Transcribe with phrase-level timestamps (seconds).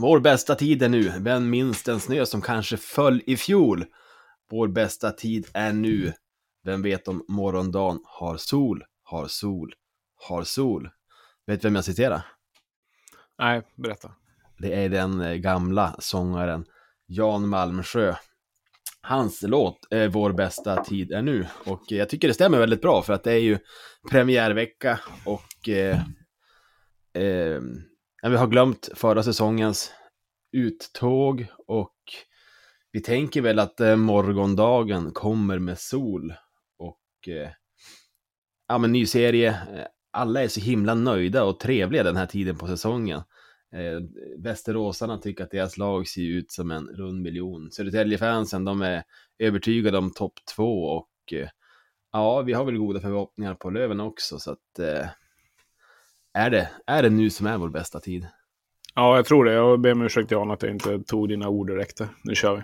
[0.00, 1.12] Vår bästa tid är nu.
[1.18, 3.84] Vem minns den snö som kanske föll i fjol?
[4.50, 6.12] Vår bästa tid är nu.
[6.64, 9.74] Vem vet om morgondagen har sol, har sol,
[10.16, 10.88] har sol?
[11.46, 12.26] Vet vem jag citerar?
[13.38, 14.12] Nej, berätta.
[14.58, 16.64] Det är den eh, gamla sångaren
[17.06, 18.14] Jan Malmsjö.
[19.02, 21.46] Hans låt är Vår bästa tid är nu.
[21.66, 23.58] Och jag tycker det stämmer väldigt bra för att det är ju
[24.10, 25.98] premiärvecka och eh,
[27.14, 27.60] eh,
[28.22, 29.92] vi har glömt förra säsongens
[30.52, 31.96] uttåg och
[32.92, 36.34] vi tänker väl att eh, morgondagen kommer med sol
[36.78, 37.50] och eh,
[38.68, 39.48] ja men ny serie.
[39.48, 43.22] Eh, alla är så himla nöjda och trevliga den här tiden på säsongen.
[43.74, 44.00] Eh,
[44.38, 47.70] Västeråsarna tycker att deras lag ser ut som en rund miljon.
[47.70, 49.02] Södertäljefansen, de är
[49.38, 51.48] övertygade om topp två och eh,
[52.12, 55.06] ja, vi har väl goda förhoppningar på Löven också så att eh,
[56.34, 58.26] är, det, är det nu som är vår bästa tid?
[58.94, 59.52] Ja, jag tror det.
[59.52, 62.00] Jag ber om ursäkt Jan att jag inte tog dina ord direkt.
[62.24, 62.62] Nu kör vi.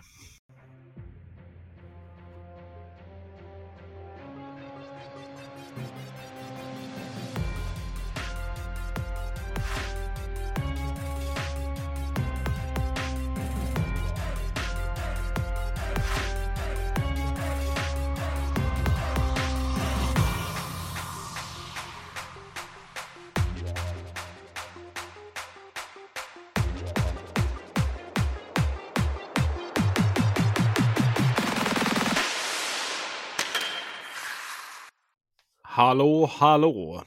[35.87, 37.03] Hallå, hallå.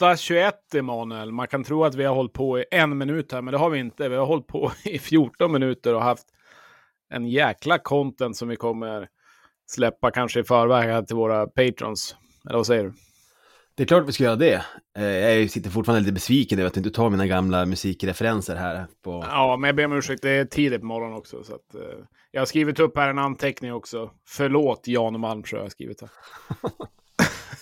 [0.00, 1.32] 8.21 Emanuel.
[1.32, 3.70] Man kan tro att vi har hållit på i en minut här, men det har
[3.70, 4.08] vi inte.
[4.08, 6.26] Vi har hållit på i 14 minuter och haft
[7.10, 9.08] en jäkla content som vi kommer
[9.70, 12.16] släppa kanske i förväg här till våra patrons.
[12.48, 12.92] Eller vad säger du?
[13.74, 14.64] Det är klart vi ska göra det.
[14.98, 18.86] Eh, jag sitter fortfarande lite besviken över att du inte tar mina gamla musikreferenser här.
[19.04, 19.24] På...
[19.30, 20.22] Ja, men jag ber om ursäkt.
[20.22, 21.44] Det är tidigt på morgonen också.
[21.44, 24.10] Så att, eh, jag har skrivit upp här en anteckning också.
[24.28, 26.10] Förlåt Jan Malmsjö har jag skrivit här.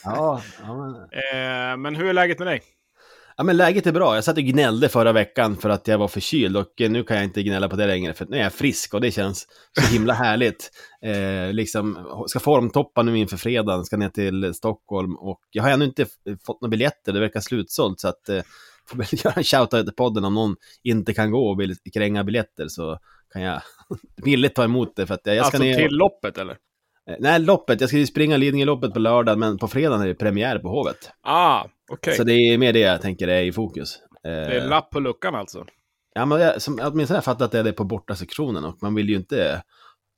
[0.05, 0.95] Ja, ja men...
[0.95, 2.63] Eh, men hur är läget med dig?
[3.41, 4.15] Ja, men läget är bra.
[4.15, 7.25] Jag satt och gnällde förra veckan för att jag var förkyld och nu kan jag
[7.25, 9.47] inte gnälla på det längre för nu är jag frisk och det känns
[9.79, 10.71] så himla härligt.
[11.03, 15.85] Eh, liksom, ska formtoppa nu inför fredagen, ska ner till Stockholm och jag har ännu
[15.85, 16.07] inte
[16.47, 18.43] fått några biljetter, det verkar slutsålt så att eh,
[18.89, 22.25] får väl göra en shoutout till podden om någon inte kan gå och vill kränga
[22.25, 22.99] biljetter så
[23.33, 23.63] kan jag
[24.25, 25.89] villigt ta emot det för att jag, jag ska alltså ner.
[25.89, 26.57] till loppet eller?
[27.11, 27.81] Eh, nej, loppet.
[27.81, 31.11] Jag ska ju springa Lidingöloppet på lördag, men på fredag är det premiär på Hovet.
[31.23, 31.95] Ah, okej.
[31.95, 32.15] Okay.
[32.15, 33.99] Så det är mer det jag tänker är i fokus.
[34.23, 35.65] Det är lapp på luckan alltså?
[36.15, 38.79] Ja, men jag, som, åtminstone jag fattat att det är det på borta sektionen och
[38.83, 39.63] man vill ju inte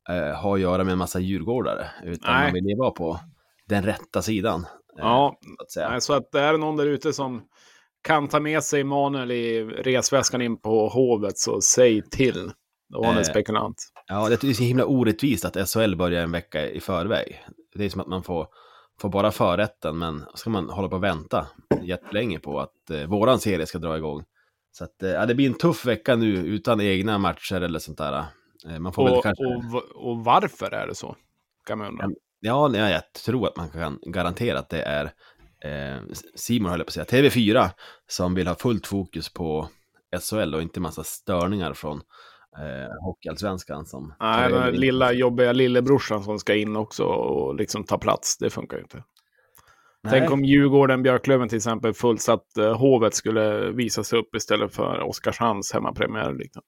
[0.08, 2.44] eh, ha att göra med en massa djurgårdare, utan Nej.
[2.44, 3.20] man vill ju vara på
[3.68, 4.60] den rätta sidan.
[4.60, 4.66] Eh,
[4.98, 5.38] ja,
[5.68, 5.90] så att.
[5.90, 7.42] Nej, så att det är någon där ute som
[8.02, 12.50] kan ta med sig Manuel i resväskan in på Hovet, så säg till.
[12.88, 13.91] Då var han en spekulant.
[14.12, 17.44] Ja, det är så himla orättvist att SHL börjar en vecka i förväg.
[17.74, 18.46] Det är som att man får,
[19.00, 21.46] får bara förrätten, men ska man hålla på och vänta
[21.82, 24.24] jättelänge på att eh, våran serie ska dra igång.
[24.72, 27.98] Så att, eh, ja, det blir en tuff vecka nu utan egna matcher eller sånt
[27.98, 28.24] där.
[28.68, 29.44] Eh, man får och, väl kanske...
[29.44, 31.16] och, och varför är det så?
[31.66, 32.06] Kan man undra.
[32.40, 35.12] Ja, ja, jag tror att man kan garantera att det är
[36.34, 37.70] Simon höll jag på att säga, TV4
[38.06, 39.68] som vill ha fullt fokus på
[40.20, 42.00] SHL och inte massa störningar från
[42.58, 44.14] eh, Hockeyallsvenskan som...
[44.20, 48.76] Nej, den lilla jobbiga lillebrorsan som ska in också och liksom ta plats, det funkar
[48.76, 49.04] ju inte.
[50.04, 50.20] Nej.
[50.20, 55.72] Tänk om Djurgården, Björklöven till exempel, fullsatt eh, Hovet skulle visas upp istället för Oskarshamns
[55.72, 56.34] hemmapremiär.
[56.34, 56.62] Liksom.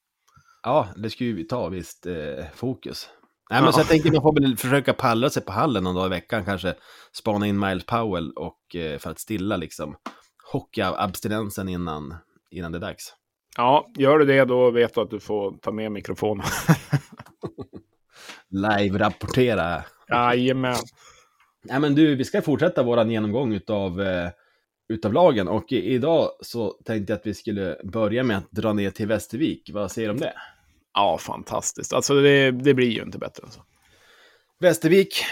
[0.63, 3.09] Ja, det skulle ju ta visst eh, fokus.
[3.51, 3.73] Nej, men ja.
[3.73, 6.45] så jag tänker man får väl försöka palla sig på hallen någon dag i veckan,
[6.45, 6.75] kanske
[7.13, 9.97] spana in Miles Powell och eh, för att stilla liksom
[10.53, 12.15] hockeyabstinensen innan,
[12.51, 13.15] innan det är dags.
[13.57, 16.47] Ja, gör du det då vet du att du får ta med mikrofonen.
[18.51, 19.85] Live-rapportera.
[20.09, 20.77] Jajamän.
[21.65, 24.31] Nej men du, vi ska fortsätta vår genomgång utav, eh,
[24.89, 28.91] utav lagen och idag så tänkte jag att vi skulle börja med att dra ner
[28.91, 29.71] till Västervik.
[29.73, 30.35] Vad säger du om det?
[30.95, 31.93] Ja, fantastiskt.
[31.93, 33.43] Alltså det, det blir ju inte bättre.
[33.45, 33.61] Alltså.
[34.61, 35.25] Västervik,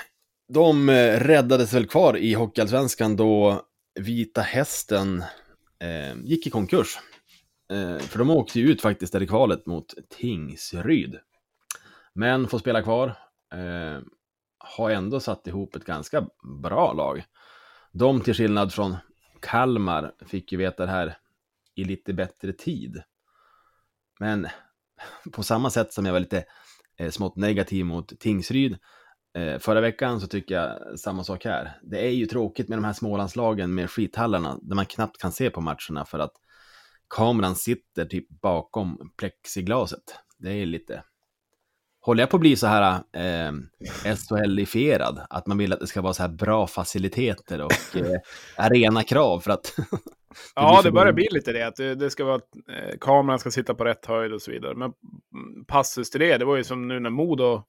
[0.53, 3.63] de eh, räddades väl kvar i Hockeyallsvenskan då
[4.01, 5.25] Vita Hästen
[5.81, 6.99] eh, gick i konkurs.
[7.73, 11.19] Eh, för de åkte ju ut faktiskt där i kvalet mot Tingsryd.
[12.15, 13.07] Men får spela kvar.
[13.55, 14.01] Eh,
[14.59, 16.27] har ändå satt ihop ett ganska
[16.63, 17.25] bra lag.
[17.93, 18.97] De till skillnad från
[19.41, 21.17] Kalmar fick ju veta det här
[21.75, 23.03] i lite bättre tid.
[24.21, 24.49] Men
[25.33, 26.45] på samma sätt som jag var lite
[26.97, 28.79] eh, smått negativ mot Tingsryd
[29.35, 31.79] eh, förra veckan så tycker jag samma sak här.
[31.83, 35.51] Det är ju tråkigt med de här smålandslagen med skithallarna där man knappt kan se
[35.51, 36.42] på matcherna för att
[37.17, 40.03] kameran sitter typ bakom plexiglaset.
[40.39, 41.05] Det är lite...
[42.01, 43.53] Håller jag på att bli så här eh,
[44.17, 45.27] SHL-ifierad?
[45.31, 48.21] Att man vill att det ska vara så här bra faciliteter och eh,
[48.57, 49.75] arena krav för att...
[49.77, 49.85] det
[50.55, 51.67] ja, det börjar bli lite det.
[51.67, 54.75] Att det, ska vara, eh, kameran ska sitta på rätt höjd och så vidare.
[54.75, 54.93] Men
[55.67, 57.63] passus till det, det var ju som nu när Modo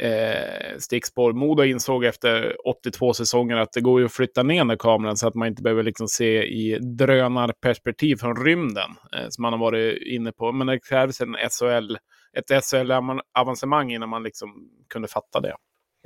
[0.00, 1.32] eh, stickspår.
[1.32, 5.28] Modo insåg efter 82 säsonger att det går ju att flytta ner den kameran så
[5.28, 10.02] att man inte behöver liksom se i drönarperspektiv från rymden, eh, som man har varit
[10.02, 10.52] inne på.
[10.52, 11.96] Men det krävs en SHL,
[12.38, 14.48] ett SHL-avancemang innan man liksom
[14.92, 15.54] kunde fatta det.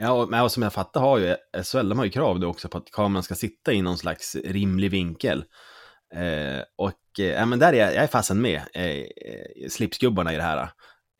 [0.00, 2.78] Ja, men som jag fattar har ju SHL, de har ju krav då också på
[2.78, 5.44] att kameran ska sitta i någon slags rimlig vinkel.
[6.14, 10.36] Eh, och eh, men där är jag, jag är fasen med, eh, eh slipsgubbarna i
[10.36, 10.70] det här.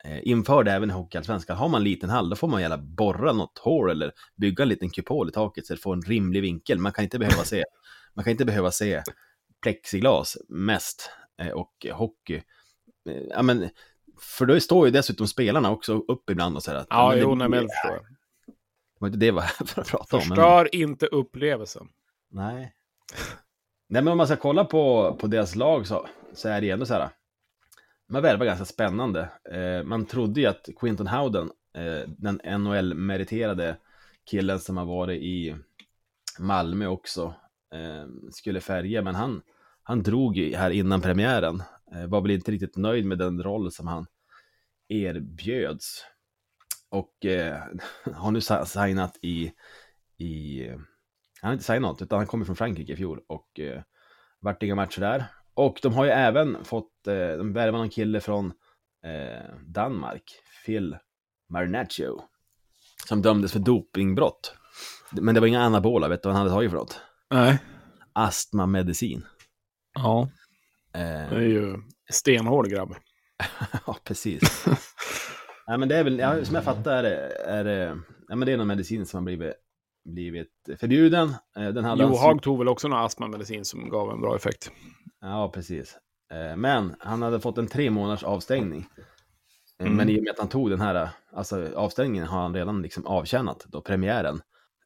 [0.09, 1.57] Eh, inför det även i Hockeyallsvenskan.
[1.57, 4.69] Har man en liten hall, då får man gärna borra något hål eller bygga en
[4.69, 6.79] liten kupol i taket så det får en rimlig vinkel.
[6.79, 7.63] Man kan inte behöva se,
[8.13, 9.03] man kan inte behöva se
[9.61, 11.11] plexiglas mest
[11.41, 12.41] eh, och hockey.
[13.09, 13.69] Eh, ja, men,
[14.19, 16.87] för då står ju dessutom spelarna också upp ibland och säger att...
[16.89, 20.21] Ja, jo, nej, men förstår Det var inte det var för att prata om.
[20.21, 20.81] Förstör men...
[20.81, 21.87] inte upplevelsen.
[22.31, 22.73] Nej.
[23.87, 26.85] Nej, men om man ska kolla på, på deras lag så, så är det ändå
[26.85, 27.09] så här
[28.09, 29.29] man värvar ganska spännande.
[29.51, 33.77] Eh, man trodde ju att Quinton Howden, eh, den NHL-meriterade
[34.31, 35.55] killen som har varit i
[36.39, 37.33] Malmö också,
[37.73, 39.41] eh, skulle färga, men han,
[39.83, 41.63] han drog ju här innan premiären.
[41.91, 44.05] Eh, var väl inte riktigt nöjd med den roll som han
[44.87, 46.05] erbjöds.
[46.89, 47.63] Och eh,
[48.13, 49.51] har nu signat i,
[50.17, 50.67] i,
[51.41, 53.81] han har inte signat utan han kommer från Frankrike i fjol och eh,
[54.39, 55.25] vart inga matcher där.
[55.59, 58.45] Och de har ju även fått, eh, de värvade någon kille från
[59.05, 60.23] eh, Danmark,
[60.65, 60.97] Phil
[61.49, 62.21] Marinaccio,
[63.07, 64.53] som dömdes för dopingbrott.
[65.11, 66.99] Men det var inga anabola, vet du vad han hade tagit för något?
[67.29, 67.59] Nej.
[68.13, 69.25] Astmamedicin.
[69.93, 70.29] Ja.
[70.93, 71.77] Eh, det är ju
[72.11, 72.95] stenhård grabb.
[73.87, 74.65] ja, precis.
[75.67, 78.45] Nej, men det är väl, ja, som jag fattar är det, är det, ja, men
[78.45, 79.53] det är någon medicin som har blivit,
[80.05, 81.33] blivit förbjuden.
[81.57, 84.71] Eh, den hade Johag tog väl också någon astmamedicin som gav en bra effekt.
[85.21, 85.97] Ja, precis.
[86.31, 88.87] Eh, men han hade fått en tre månaders avstängning.
[89.79, 89.97] Eh, mm.
[89.97, 93.05] Men i och med att han tog den här, alltså avstängningen har han redan liksom
[93.05, 94.41] avtjänat då premiären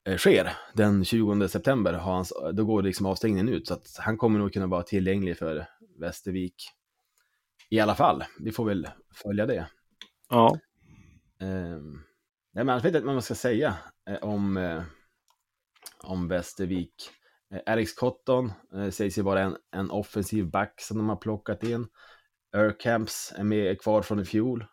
[0.06, 0.52] eh, sker.
[0.74, 4.54] Den 20 september har hans, då går liksom avstängningen ut så att han kommer nog
[4.54, 5.68] kunna vara tillgänglig för
[6.00, 6.56] Västervik
[7.70, 8.24] i alla fall.
[8.40, 9.68] Vi får väl följa det.
[10.30, 10.58] Ja.
[11.40, 12.04] Um,
[12.54, 13.78] nej, men jag vet inte vad man ska säga
[14.22, 14.82] om,
[16.04, 17.12] om Västervik.
[17.54, 21.64] Eh, Alex Cotton eh, sägs ju vara en, en offensiv back som de har plockat
[21.64, 21.88] in.
[22.56, 24.66] Erkamps är med kvar från i fjol.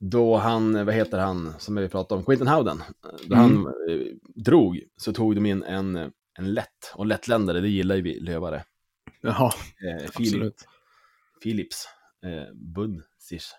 [0.00, 2.82] Då han, vad heter han som vi pratade om, Quinton Howden.
[3.26, 3.38] Då mm.
[3.38, 5.96] han eh, drog så tog de in en,
[6.38, 8.64] en lätt, och lättländare, det gillar ju vi lövare.
[9.20, 9.52] Jaha,
[9.88, 10.66] eh, absolut.
[11.42, 11.88] Philips,
[12.24, 13.52] eh, Bunsish.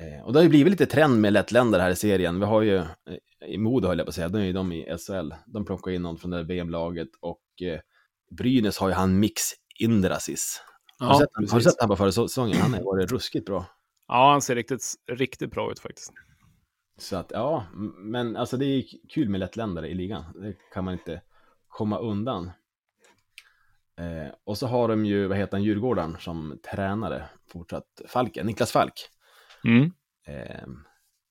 [0.00, 2.40] Eh, och det har ju blivit lite trend med lättländare här i serien.
[2.40, 2.86] Vi har ju, eh,
[3.46, 5.32] i Modo höll jag på att säga, de är ju de i SHL.
[5.46, 7.80] De plockar in någon från det VM-laget och eh,
[8.30, 9.42] Brynäs har ju han Mix
[9.78, 10.60] Indrasis.
[10.98, 12.56] Ja, har, du sett, har du sett han på förra säsongen?
[12.56, 13.66] Han har varit ruskigt bra.
[14.08, 16.12] Ja, han ser riktigt, riktigt bra ut faktiskt.
[16.98, 20.24] Så att, ja, men alltså det är kul med lättländare i ligan.
[20.34, 21.22] Det kan man inte
[21.68, 22.50] komma undan.
[23.98, 28.02] Eh, och så har de ju, vad heter han, Djurgården som tränare fortsatt.
[28.08, 29.08] Falken, Niklas Falk.
[29.64, 29.92] Mm.
[30.26, 30.64] Eh,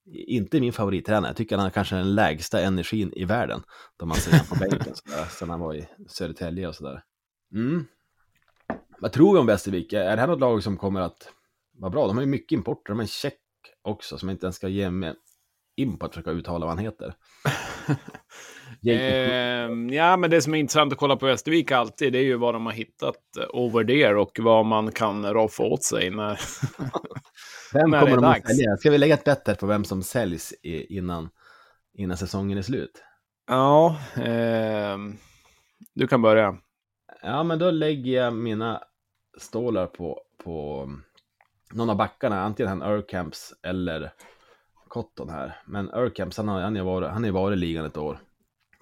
[0.05, 3.63] inte min favorittränare, jag tycker han har kanske den lägsta energin i världen.
[3.97, 7.03] Då man ser honom på bänken sådär, sen han var i Södertälje och sådär.
[7.53, 7.85] Mm.
[8.99, 9.93] Vad tror vi om Västervik?
[9.93, 11.29] Är det här något lag som kommer att
[11.73, 12.07] vara bra?
[12.07, 13.39] De har ju mycket importer, de har en check
[13.81, 15.15] också som jag inte ens ska ge mig
[15.75, 17.15] in på att försöka uttala vad han heter.
[18.91, 22.37] eh, ja, men det som är intressant att kolla på Västervik alltid, det är ju
[22.37, 23.17] vad de har hittat
[23.49, 26.39] over there och vad man kan roffa åt sig när,
[27.73, 28.77] Vem när kommer de att sälja?
[28.77, 31.29] Ska vi lägga ett bett på vem som säljs innan,
[31.93, 33.03] innan säsongen är slut?
[33.47, 34.97] Ja, eh,
[35.93, 36.57] du kan börja.
[37.21, 38.83] Ja, men då lägger jag mina
[39.37, 40.89] stålar på, på
[41.73, 44.13] någon av backarna, antingen han Urkamps eller
[44.87, 45.61] Cotton här.
[45.65, 48.19] Men Urkamps, han har, han varit, han har varit i ligan ett år.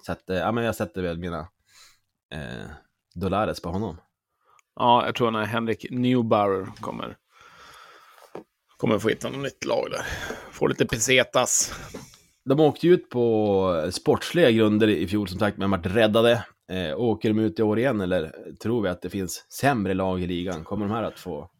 [0.02, 1.48] Så att, ja, men jag sätter väl mina
[2.32, 2.70] eh,
[3.14, 3.96] dollares på honom.
[4.76, 7.16] Ja, jag tror när Henrik Newbauer kommer
[8.76, 10.02] kommer få hitta något nytt lag där.
[10.50, 11.74] Få lite pesetas.
[12.44, 16.44] De åkte ju ut på sportsliga grunder i fjol som sagt, men varit räddade.
[16.72, 20.20] Eh, åker de ut i år igen eller tror vi att det finns sämre lag
[20.22, 20.64] i ligan?
[20.64, 21.50] Kommer de här att få?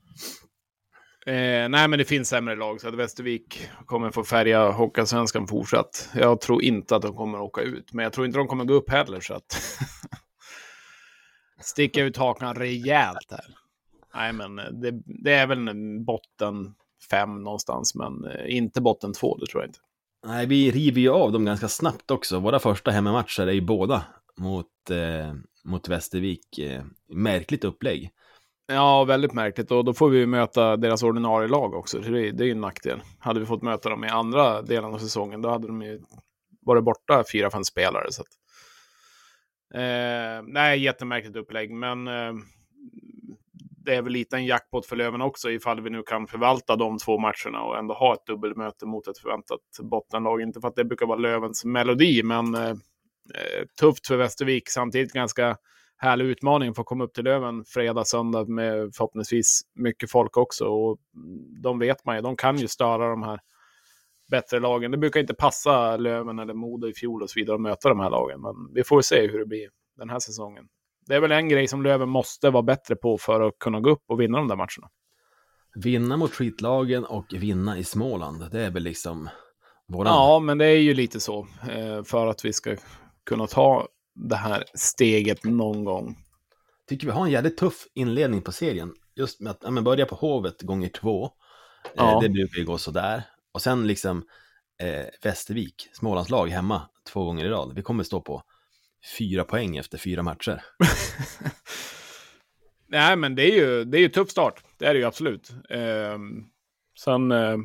[1.27, 6.09] Eh, nej, men det finns sämre lag, så att Västervik kommer få färga Hockeyallsvenskan fortsatt.
[6.15, 8.75] Jag tror inte att de kommer åka ut, men jag tror inte de kommer gå
[8.75, 9.53] upp heller, så att
[11.61, 13.55] sticka ut hakan rejält här.
[14.15, 16.75] Nej, men eh, det, det är väl en botten
[17.11, 19.81] fem någonstans, men eh, inte botten två, det tror jag inte.
[20.27, 22.39] Nej, vi river ju av dem ganska snabbt också.
[22.39, 24.05] Våra första hemmamatcher är ju båda
[24.37, 26.59] mot, eh, mot Västervik.
[26.59, 28.11] Eh, märkligt upplägg.
[28.67, 29.71] Ja, väldigt märkligt.
[29.71, 31.99] Och då får vi möta deras ordinarie lag också.
[31.99, 33.03] Det är, det är en nackdel.
[33.19, 36.01] Hade vi fått möta dem i andra delen av säsongen, då hade de ju
[36.61, 38.13] varit borta fyra, fem spelare.
[38.13, 38.29] Så att,
[39.75, 42.33] eh, nej, jättemärkligt upplägg, men eh,
[43.85, 46.99] det är väl lite en jackpot för Löven också ifall vi nu kan förvalta de
[46.99, 50.43] två matcherna och ändå ha ett dubbelmöte mot ett förväntat bottenlag.
[50.43, 54.69] Inte för att det brukar vara Lövens melodi, men eh, eh tufft för Västervik.
[54.69, 55.57] Samtidigt ganska
[56.03, 60.65] härlig utmaning att få komma upp till Löven fredag, söndag med förhoppningsvis mycket folk också.
[60.65, 60.99] Och
[61.63, 63.41] de vet man ju, de kan ju störa de här
[64.31, 64.91] bättre lagen.
[64.91, 68.01] Det brukar inte passa Löven eller Modo i fjol och så vidare att möta de
[68.01, 70.65] här lagen, men vi får se hur det blir den här säsongen.
[71.07, 73.91] Det är väl en grej som Löven måste vara bättre på för att kunna gå
[73.91, 74.91] upp och vinna de där matcherna.
[75.75, 79.29] Vinna mot skitlagen och vinna i Småland, det är väl liksom
[79.89, 80.13] våran...
[80.13, 82.77] Ja, men det är ju lite så eh, för att vi ska
[83.27, 86.17] kunna ta det här steget någon gång.
[86.89, 88.95] Tycker vi har en jävligt tuff inledning på serien.
[89.15, 91.25] Just med att ja, men börja på Hovet gånger två.
[91.25, 91.31] Eh,
[91.95, 92.15] ja.
[92.15, 93.23] Eh, det brukar ju gå sådär.
[93.53, 94.25] Och sen liksom
[94.83, 97.73] eh, Västervik, Smålandslag hemma två gånger i rad.
[97.75, 98.43] Vi kommer stå på
[99.19, 100.65] fyra poäng efter fyra matcher.
[102.89, 104.63] Nej, men det är ju, det är ju tuff start.
[104.79, 105.51] Det är det ju absolut.
[105.71, 106.19] Eh,
[106.99, 107.57] sen eh,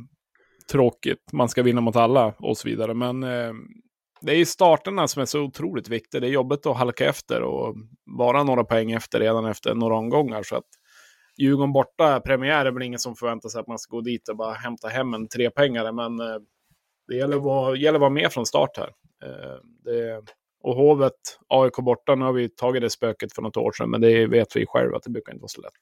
[0.72, 2.94] tråkigt, man ska vinna mot alla och så vidare.
[2.94, 3.54] Men eh,
[4.22, 6.22] det är ju starterna som är så otroligt viktiga.
[6.22, 7.76] Det är jobbigt att halka efter och
[8.18, 10.44] vara några poäng efter redan efter några omgångar.
[10.44, 10.66] Så att
[11.38, 14.38] Djurgården borta, premiär är väl ingen som förväntar sig att man ska gå dit och
[14.38, 15.92] bara hämta hem en trepengare.
[15.92, 16.38] Men eh,
[17.08, 18.92] det gäller att, vara, gäller att vara med från start här.
[19.24, 20.22] Eh, det,
[20.64, 21.14] och Hovet,
[21.48, 24.56] AIK borta, nu har vi tagit det spöket för något år sedan, men det vet
[24.56, 25.74] vi själva att det brukar inte vara så lätt.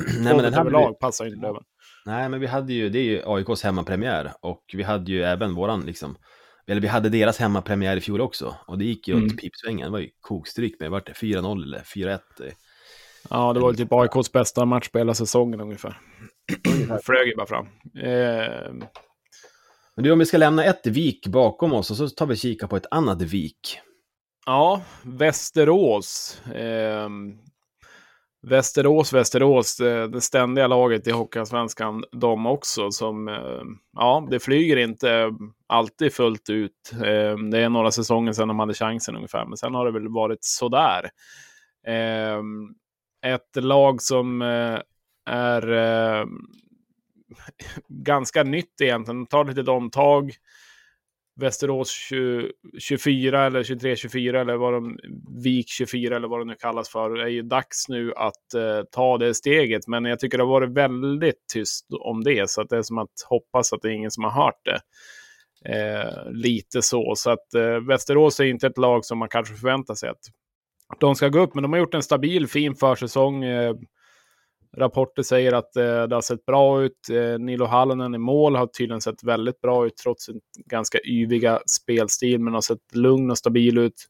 [0.24, 0.94] Nej, men den här överlag vi...
[0.94, 1.62] passar inte Löven.
[2.06, 5.54] Nej, men vi hade ju, det är ju AIKs hemmapremiär och vi hade ju även
[5.54, 6.16] våran liksom,
[6.66, 9.26] eller vi hade deras hemmapremiär i fjol också och det gick ju mm.
[9.26, 12.20] åt pipsvängen, det var ju kokstryk med, vart det 4-0 eller 4-1?
[13.30, 15.98] Ja, det var ju typ AIKs bästa match på hela säsongen ungefär.
[17.04, 17.66] Flög ju bara fram.
[18.02, 18.88] Eh...
[19.94, 22.68] Men du, om vi ska lämna ett vik bakom oss och så tar vi kika
[22.68, 23.78] på ett annat vik.
[24.46, 26.40] Ja, Västerås.
[26.46, 27.08] Eh,
[28.46, 32.90] Västerås, Västerås, det, ständiga laget i Hockeyallsvenskan, de också.
[32.90, 35.30] Som, eh, ja, det flyger inte
[35.66, 36.92] alltid fullt ut.
[36.92, 40.08] Eh, det är några säsonger sedan de hade chansen ungefär, men sen har det väl
[40.08, 41.10] varit sådär.
[41.86, 42.42] Eh,
[43.32, 44.42] ett lag som
[45.30, 45.64] är
[47.88, 50.32] ganska nytt egentligen, tar lite omtag
[51.40, 54.98] Västerås 20, 24 eller 23-24 eller vad de,
[55.42, 57.10] Vik 24 eller vad det nu kallas för.
[57.10, 59.88] Det är ju dags nu att eh, ta det steget.
[59.88, 62.50] Men jag tycker det har varit väldigt tyst om det.
[62.50, 64.80] Så att det är som att hoppas att det är ingen som har hört det.
[65.64, 67.12] Eh, lite så.
[67.16, 70.18] Så att eh, Västerås är inte ett lag som man kanske förväntar sig att
[71.00, 71.54] de ska gå upp.
[71.54, 73.44] Men de har gjort en stabil, fin försäsong.
[73.44, 73.74] Eh,
[74.76, 77.08] Rapporter säger att eh, det har sett bra ut.
[77.10, 81.60] Eh, Nilo Hallonen i mål har tydligen sett väldigt bra ut trots sin ganska yviga
[81.66, 84.08] spelstil, men har sett lugn och stabil ut.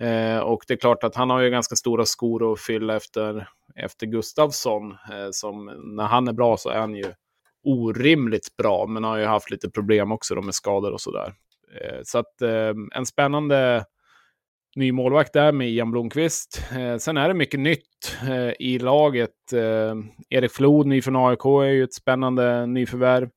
[0.00, 3.48] Eh, och det är klart att han har ju ganska stora skor att fylla efter,
[3.74, 4.90] efter Gustavsson.
[4.92, 5.64] Eh, som
[5.96, 7.12] när han är bra så är han ju
[7.64, 11.34] orimligt bra, men har ju haft lite problem också då med skador och sådär.
[11.80, 13.84] Eh, så att eh, en spännande
[14.78, 16.62] ny målvakt där med Ian Blomqvist.
[16.78, 19.52] Eh, sen är det mycket nytt eh, i laget.
[19.52, 19.94] Eh,
[20.28, 23.30] Erik Flod, ny från AIK, är ju ett spännande nyförvärv.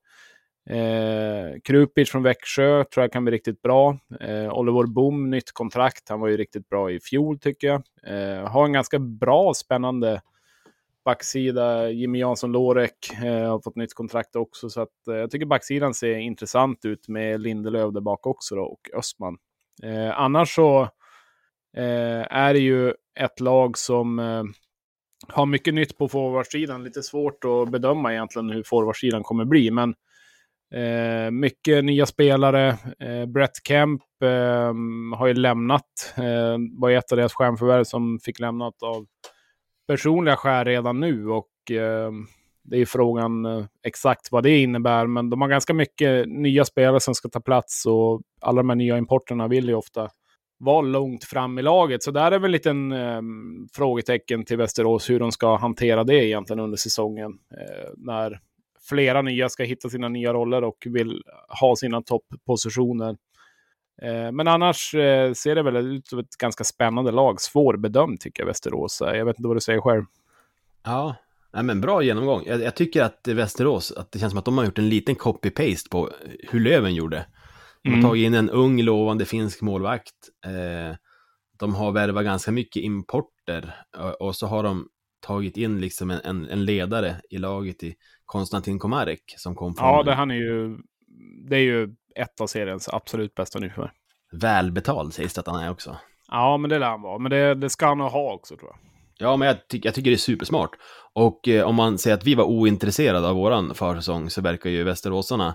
[0.70, 3.98] Eh, Krupic från Växjö tror jag kan bli riktigt bra.
[4.20, 6.08] Eh, Oliver Boom, nytt kontrakt.
[6.08, 7.82] Han var ju riktigt bra i fjol tycker jag.
[8.06, 10.20] Eh, har en ganska bra, spännande
[11.04, 11.90] backsida.
[11.90, 14.70] Jimmy Jansson Lorek eh, har fått nytt kontrakt också.
[14.70, 18.62] Så att, eh, jag tycker backsidan ser intressant ut med Lindelöf där bak också då,
[18.62, 19.38] och Östman.
[19.82, 20.88] Eh, annars så
[21.76, 24.42] Eh, är ju ett lag som eh,
[25.28, 26.84] har mycket nytt på forwardsidan.
[26.84, 29.94] Lite svårt att bedöma egentligen hur forwardsidan kommer bli, men
[30.74, 32.68] eh, mycket nya spelare.
[33.00, 34.74] Eh, Brett Kemp eh,
[35.16, 36.14] har ju lämnat.
[36.16, 39.06] Eh, var ett av deras stjärnförvärv som fick lämnat av
[39.86, 42.12] personliga skäl redan nu och eh,
[42.64, 47.00] det är frågan eh, exakt vad det innebär, men de har ganska mycket nya spelare
[47.00, 50.10] som ska ta plats och alla de här nya importerna vill ju ofta
[50.64, 52.02] var långt fram i laget.
[52.02, 53.22] Så där är väl en liten eh,
[53.72, 57.30] frågetecken till Västerås hur de ska hantera det egentligen under säsongen.
[57.30, 58.40] Eh, när
[58.88, 61.22] flera nya ska hitta sina nya roller och vill
[61.60, 63.16] ha sina topppositioner.
[64.02, 67.40] Eh, men annars eh, ser det väl ut som ett ganska spännande lag.
[67.40, 69.00] Svårbedömt tycker jag Västerås.
[69.00, 70.04] Jag vet inte vad du säger själv.
[70.84, 71.16] Ja,
[71.54, 72.42] Nej, men bra genomgång.
[72.46, 75.14] Jag, jag, tycker att Västerås, att det känns som att de har gjort en liten
[75.14, 76.10] copy-paste på
[76.50, 77.26] hur Löven gjorde.
[77.84, 78.08] De har mm.
[78.08, 80.14] tagit in en ung, lovande finsk målvakt.
[80.46, 80.96] Eh,
[81.58, 83.74] de har värvat ganska mycket importer
[84.20, 84.88] och så har de
[85.20, 89.88] tagit in liksom en, en, en ledare i laget i Konstantin Komarek som kom från...
[89.88, 90.78] Ja, det, han är ju,
[91.48, 93.90] det är ju ett av seriens absolut bästa nyförvärv.
[94.32, 95.96] Välbetald sägs det att han är också.
[96.28, 97.18] Ja, men det lär han vara.
[97.18, 98.78] Men det, det ska han nog ha också tror jag.
[99.18, 100.70] Ja, men jag, ty jag tycker det är supersmart.
[101.14, 104.84] Och eh, om man säger att vi var ointresserade av våran försäsong så verkar ju
[104.84, 105.54] västeråsarna,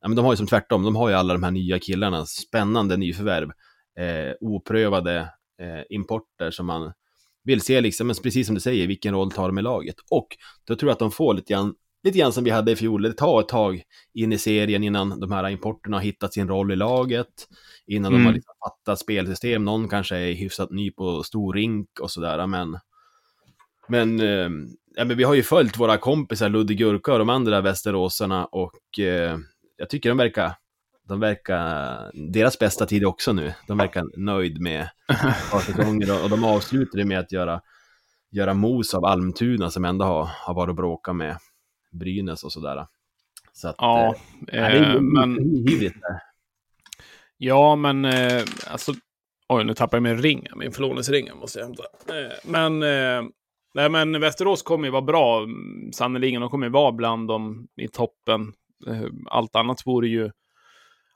[0.00, 2.26] ja men de har ju som tvärtom, de har ju alla de här nya killarna,
[2.26, 3.50] spännande nyförvärv,
[3.98, 5.18] eh, oprövade
[5.62, 6.92] eh, importer som man
[7.44, 9.96] vill se liksom, men precis som du säger, vilken roll tar de i laget?
[10.10, 10.26] Och
[10.64, 11.74] då tror jag att de får lite grann,
[12.04, 13.82] lite grann som vi hade i fjol, det tar ett tag
[14.14, 17.48] in i serien innan de här importerna har hittat sin roll i laget,
[17.86, 18.20] innan mm.
[18.20, 22.46] de har liksom fattat spelsystem, någon kanske är hyfsat ny på stor rink och sådär,
[22.46, 22.78] men
[23.88, 24.50] men, eh,
[24.96, 28.98] ja, men vi har ju följt våra kompisar Ludde Gurka och de andra västeråsarna och
[28.98, 29.38] eh,
[29.76, 30.52] jag tycker de verkar,
[31.08, 33.52] de verkar, deras bästa tid också nu.
[33.66, 34.88] De verkar nöjd med
[35.66, 37.60] säsonger och de avslutade med att göra,
[38.30, 41.38] göra mos av Almtuna som ändå har, har varit och bråkat med
[41.90, 42.86] Brynäs och sådär.
[43.52, 44.14] Så att, ja, eh,
[44.48, 45.38] det är men...
[45.68, 45.96] Hivrigt
[47.38, 48.92] Ja, men eh, alltså,
[49.48, 51.82] oj, nu tappade jag min ring, min förlovningsring måste jag hämta.
[52.08, 53.30] Eh, men eh,
[53.76, 55.46] Nej, men Västerås kommer ju vara bra,
[55.92, 56.40] sannerligen.
[56.40, 58.52] De kommer ju vara bland dem i toppen.
[58.86, 60.30] Eh, allt annat vore ju,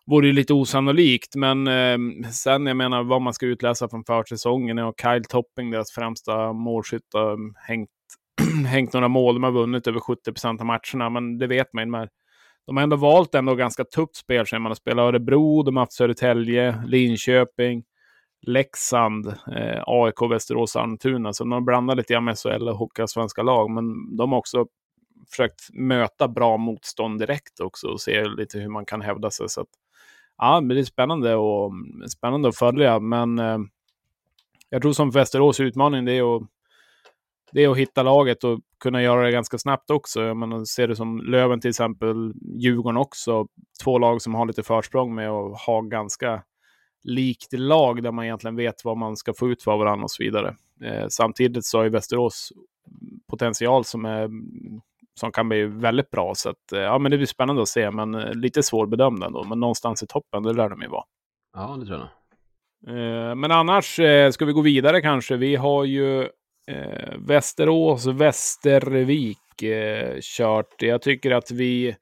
[0.07, 1.37] vore ju lite osannolikt.
[1.37, 5.93] Men eh, sen, jag menar, vad man ska utläsa från försäsongen och Kyle Topping, deras
[5.93, 7.91] främsta målskytt, har ehm, hängt,
[8.67, 9.35] hängt några mål.
[9.35, 12.09] De har vunnit över 70 procent av matcherna, men det vet man ju.
[12.67, 14.47] De har ändå valt ändå ganska tufft spel.
[14.53, 17.85] Man har spelat Örebro, de har haft Södertälje, Linköping.
[18.43, 21.33] Leksand, eh, AIK, Västerås, Almtuna.
[21.33, 23.71] Så de blandar lite grann med SHL och Hockeyallsvenska lag.
[23.71, 24.67] Men de har också
[25.31, 29.49] försökt möta bra motstånd direkt också och se lite hur man kan hävda sig.
[29.49, 29.69] Så att,
[30.39, 33.01] ja, det är spännande, och, mm, spännande att följa.
[33.01, 33.59] Men eh,
[34.71, 36.43] jag tror som Västerås utmaning det är att
[37.53, 40.23] det är att hitta laget och kunna göra det ganska snabbt också.
[40.23, 43.47] Jag menar, ser det som Löven till exempel, Djurgården också.
[43.85, 46.43] Två lag som har lite försprång med att ha ganska
[47.05, 50.23] likt lag där man egentligen vet vad man ska få ut för varandra och så
[50.23, 50.57] vidare.
[50.85, 52.53] Eh, samtidigt så har ju Västerås
[53.27, 54.81] potential som, är, mm,
[55.21, 56.35] som kan bli väldigt bra.
[56.35, 59.45] Så att, eh, ja, men det blir spännande att se, men eh, lite svårbedömd ändå.
[59.45, 61.05] Men någonstans i toppen, det lär de ju vara.
[61.57, 62.09] Ja, det tror jag.
[62.89, 65.37] Eh, men annars eh, ska vi gå vidare kanske.
[65.37, 66.23] Vi har ju
[66.67, 69.39] eh, Västerås, Västervik
[70.21, 70.83] kört.
[70.83, 71.97] Jag tycker att vi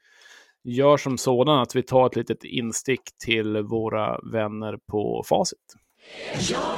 [0.65, 5.59] gör som sådan att vi tar ett litet instick till våra vänner på Facit.
[6.51, 6.77] Ja,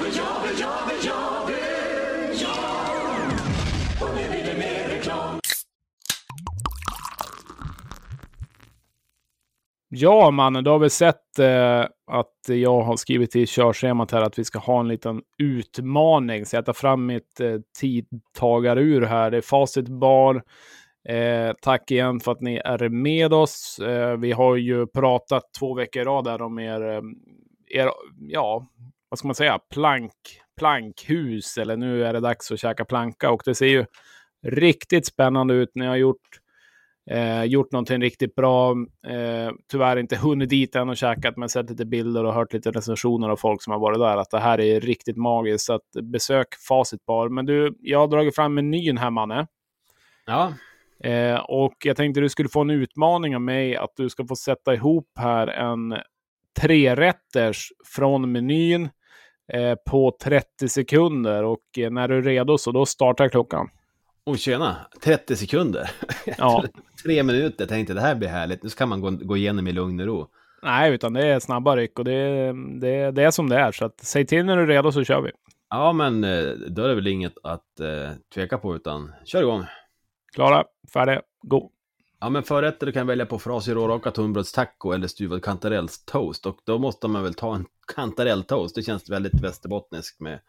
[9.93, 14.39] Ja mannen, då har vi sett eh, att jag har skrivit i körschemat här att
[14.39, 16.47] vi ska ha en liten utmaning.
[16.47, 19.31] Så jag tar fram mitt eh, tidtagarur här.
[19.31, 20.43] Det är Facit Bar
[21.09, 23.79] Eh, tack igen för att ni är med oss.
[23.79, 27.03] Eh, vi har ju pratat två veckor i rad där om er, eh,
[27.67, 28.67] er, ja,
[29.09, 30.13] vad ska man säga, plank,
[30.59, 33.85] plankhus, eller nu är det dags att käka planka och det ser ju
[34.47, 35.71] riktigt spännande ut.
[35.75, 36.41] Ni har gjort,
[37.11, 38.71] eh, gjort någonting riktigt bra.
[39.07, 42.71] Eh, tyvärr inte hunnit dit än och käkat, men sett lite bilder och hört lite
[42.71, 45.65] recensioner av folk som har varit där, att det här är riktigt magiskt.
[45.65, 47.29] Så att besök Facitbar.
[47.29, 49.47] Men du, jag har dragit fram menyn här, Manne.
[50.27, 50.53] Ja.
[51.05, 54.37] Eh, och jag tänkte du skulle få en utmaning av mig att du ska få
[54.37, 55.97] sätta ihop här en
[56.61, 58.89] trerätters från menyn
[59.53, 61.45] eh, på 30 sekunder.
[61.45, 63.69] Och eh, när du är redo så då startar klockan.
[64.27, 64.77] Oj, tjena!
[65.03, 65.91] 30 sekunder?
[66.39, 66.65] Ja.
[67.05, 68.63] Tre minuter, tänkte det här blir härligt.
[68.63, 70.27] Nu ska man gå, gå igenom i lugn och ro.
[70.63, 73.73] Nej, utan det är snabba ryck och det, det, det är som det är.
[73.73, 75.31] Så att, säg till när du är redo så kör vi.
[75.71, 79.65] Ja, men eh, då är det väl inget att eh, tveka på, utan kör igång.
[80.35, 81.71] Klara, färdiga, gå.
[82.21, 86.47] Ja, men förrätter du kan välja på frasig råraka tunnbrödstaco eller stuvad kantarellstoast.
[86.47, 88.75] Och då måste man väl ta en kantarelltoast.
[88.75, 90.41] Det känns väldigt västerbottniskt med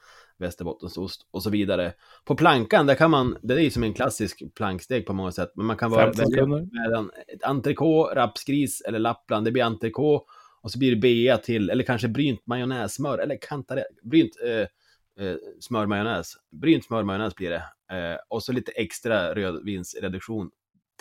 [0.41, 1.93] västerbottensost och så vidare.
[2.25, 5.51] På plankan, där kan man, det är ju som en klassisk planksteg på många sätt,
[5.55, 9.45] men man kan vara välja mellan ett entrecote, rapsgris eller lappland.
[9.45, 10.25] Det blir entrecote
[10.61, 15.35] och så blir det bea till, eller kanske brynt majonnässmör, eller kantarell, brynt eh, eh,
[15.59, 16.33] smörmajonnäs.
[16.51, 17.63] Brynt smörmajonnäs blir det.
[17.95, 20.51] Eh, och så lite extra rödvinsreduktion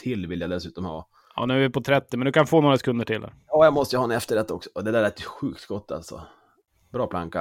[0.02, 1.08] till vill jag dessutom ha.
[1.36, 3.26] Ja, nu är vi på 30, men du kan få några sekunder till.
[3.46, 4.70] Ja, jag måste ju ha en efterrätt också.
[4.74, 6.26] Och det där är ett sjukt gott alltså.
[6.92, 7.40] Bra planka.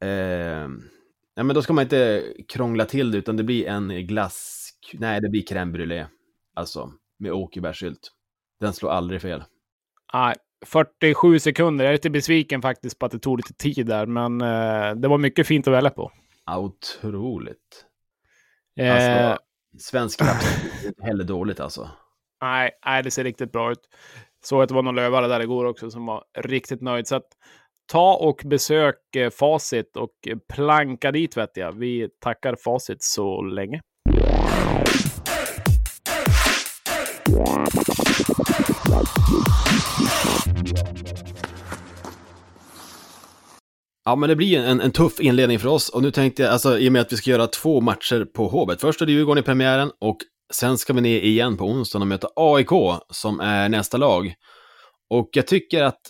[0.00, 0.68] Eh,
[1.38, 5.20] ja, men då ska man inte krångla till det, utan det blir en glass nej
[5.20, 6.06] det blir crème brûlée.
[6.54, 8.12] Alltså, med åkerbärssylt.
[8.60, 9.44] Den slår aldrig fel.
[10.14, 10.34] Nej,
[10.66, 11.84] 47 sekunder.
[11.84, 15.08] Jag är lite besviken faktiskt på att det tog lite tid där, men eh, det
[15.08, 16.12] var mycket fint att välja på.
[16.46, 17.84] Ja, otroligt.
[18.80, 19.42] Eh, Alltså,
[19.78, 20.20] svensk
[20.86, 21.90] inte heller dåligt alltså.
[22.42, 23.80] nej, nej, det ser riktigt bra ut.
[24.44, 27.06] Så att det var någon lövare där igår också som var riktigt nöjd.
[27.06, 27.28] Så att
[27.92, 30.10] ta och besök eh, Facit och
[30.54, 31.72] planka dit vet jag.
[31.72, 33.80] Vi tackar Facit så länge.
[44.04, 46.78] Ja, men det blir en, en tuff inledning för oss och nu tänkte jag, alltså
[46.78, 48.80] i och med att vi ska göra två matcher på Hovet.
[48.80, 50.16] Först är det Djurgården i premiären och
[50.52, 52.70] sen ska vi ner igen på onsdagen och möta AIK
[53.10, 54.34] som är nästa lag.
[55.10, 56.00] Och jag tycker att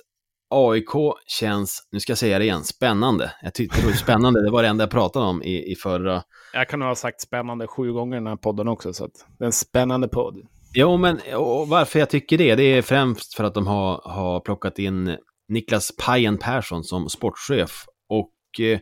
[0.51, 3.33] AIK känns, nu ska jag säga det igen, spännande.
[3.43, 6.23] Jag tyckte det var spännande, det var det enda jag pratade om i, i förra.
[6.53, 9.27] Jag kan nog ha sagt spännande sju gånger i den här podden också, så att
[9.39, 10.37] det är en spännande podd.
[10.75, 11.21] Jo, men
[11.67, 15.17] varför jag tycker det, det är främst för att de har, har plockat in
[15.49, 17.85] Niklas Pajen Persson som sportchef.
[18.09, 18.79] Och eh,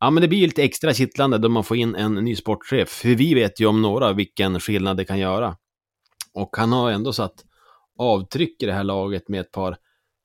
[0.00, 2.88] ja, men det blir lite extra kittlande då man får in en ny sportchef.
[2.88, 5.56] För vi vet ju om några vilken skillnad det kan göra.
[6.34, 7.34] Och han har ändå satt
[7.98, 9.76] avtryck i det här laget med ett par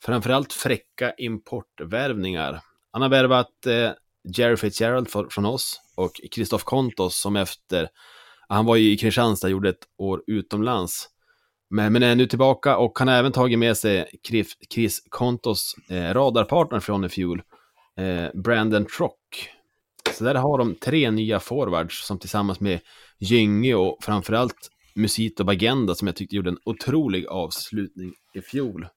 [0.08, 2.62] framförallt fräcka importvärvningar.
[2.92, 3.92] Han har värvat eh,
[4.36, 7.90] Jerry Fitzgerald för, från oss och Christoph Kontos som efter,
[8.48, 11.10] han var ju i Kristianstad, gjorde ett år utomlands.
[11.70, 15.76] Men, men är nu tillbaka och han har även tagit med sig Chris, Chris Kontos
[15.90, 17.42] eh, radarpartner från i fjol,
[17.98, 19.50] eh, Brandon Trock.
[20.14, 22.80] Så där har de tre nya forwards som tillsammans med
[23.20, 28.88] Gynge och framförallt Musito Bagenda som jag tyckte gjorde en otrolig avslutning i fjol.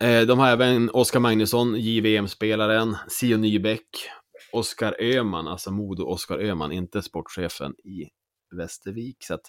[0.00, 3.86] Eh, de har även Oskar Magnusson, JVM-spelaren, Sio Nybäck,
[4.52, 8.08] Oskar Öhman, alltså Modo Oskar Öhman, inte sportchefen i
[8.56, 9.16] Västervik.
[9.24, 9.40] Så att,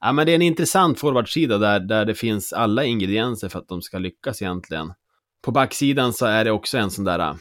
[0.00, 3.68] ja, men det är en intressant forwardsida där, där det finns alla ingredienser för att
[3.68, 4.92] de ska lyckas egentligen.
[5.42, 7.36] På backsidan så är det också en sån där,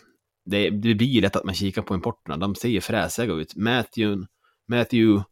[0.45, 3.56] det, det blir lätt att man kikar på importerna, de ser ju fräsiga ut.
[3.56, 4.28] Matthew,
[4.67, 5.24] Matthew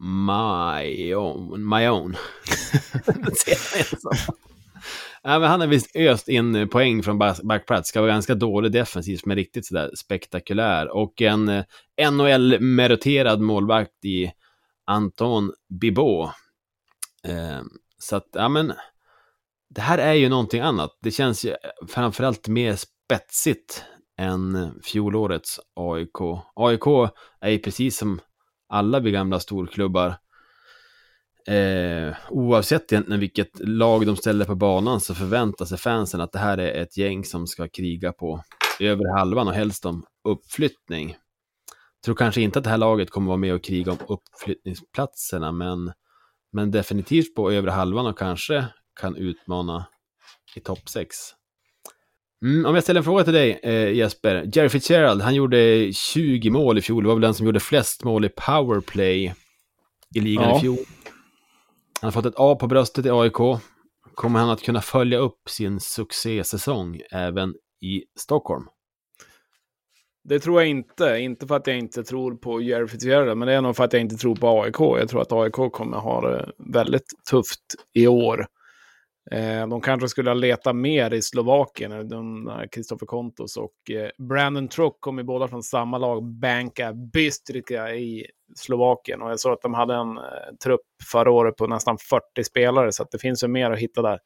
[0.00, 1.14] my
[1.88, 2.16] own.
[5.22, 7.88] Ja, men han har visst öst in eh, poäng från backplats.
[7.88, 10.96] Ska vara ganska dålig defensivt, men riktigt sådär spektakulär.
[10.96, 11.64] Och en eh,
[12.10, 14.32] NHL-meriterad målvakt i
[14.86, 16.30] Anton Bibot.
[17.24, 17.60] Eh,
[17.98, 18.72] så att, ja men,
[19.74, 20.98] det här är ju någonting annat.
[21.02, 21.56] Det känns ju eh,
[21.88, 23.84] framförallt mer spetsigt
[24.18, 26.20] än fjolårets AIK.
[26.54, 28.20] AIK är ju precis som
[28.68, 30.14] alla vi gamla storklubbar
[31.48, 36.38] Eh, oavsett egentligen vilket lag de ställer på banan så förväntar sig fansen att det
[36.38, 38.42] här är ett gäng som ska kriga på
[38.80, 41.16] över halvan och helst om uppflyttning.
[42.04, 45.92] Tror kanske inte att det här laget kommer vara med och kriga om uppflyttningsplatserna, men,
[46.52, 48.66] men definitivt på övre halvan och kanske
[49.00, 49.86] kan utmana
[50.56, 51.16] i topp 6.
[52.44, 54.50] Mm, om jag ställer en fråga till dig, eh, Jesper.
[54.54, 57.02] Jerry Fitzgerald, han gjorde 20 mål i fjol.
[57.02, 59.34] Det var väl den som gjorde flest mål i powerplay
[60.14, 60.56] i ligan Ja.
[60.56, 60.78] i fjol.
[62.02, 63.60] Han har fått ett A på bröstet i AIK.
[64.14, 68.64] Kommer han att kunna följa upp sin succésäsong även i Stockholm?
[70.24, 71.18] Det tror jag inte.
[71.18, 73.92] Inte för att jag inte tror på Jerry Fitzgerald, men det är nog för att
[73.92, 74.80] jag inte tror på AIK.
[74.80, 77.60] Jag tror att AIK kommer ha det väldigt tufft
[77.94, 78.46] i år.
[79.30, 82.08] Eh, de kanske skulle ha letat mer i Slovakien,
[82.70, 88.26] Kristoffer Kontos och eh, Brandon Truck kom ju båda från samma lag, Banka Bystrica i
[88.54, 89.22] Slovakien.
[89.22, 90.24] Och jag såg att de hade en eh,
[90.64, 90.80] trupp
[91.10, 94.18] förra året på nästan 40 spelare, så att det finns ju mer att hitta där.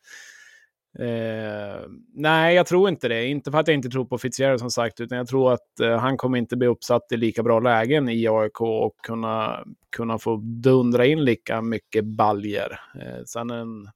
[0.98, 1.80] Eh,
[2.14, 3.26] nej, jag tror inte det.
[3.26, 5.98] Inte för att jag inte tror på Fitzgerald som sagt, utan jag tror att eh,
[5.98, 9.64] han kommer inte bli uppsatt i lika bra lägen i AIK och kunna,
[9.96, 12.80] kunna få dundra in lika mycket baljer.
[13.00, 13.88] Eh, sen en,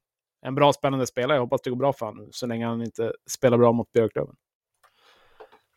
[0.47, 1.37] en bra spännande spelare.
[1.37, 4.35] Jag hoppas det går bra för honom, så länge han inte spelar bra mot Björklöven.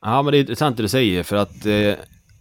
[0.02, 1.96] Ja, men det är intressant det du säger, för att eh,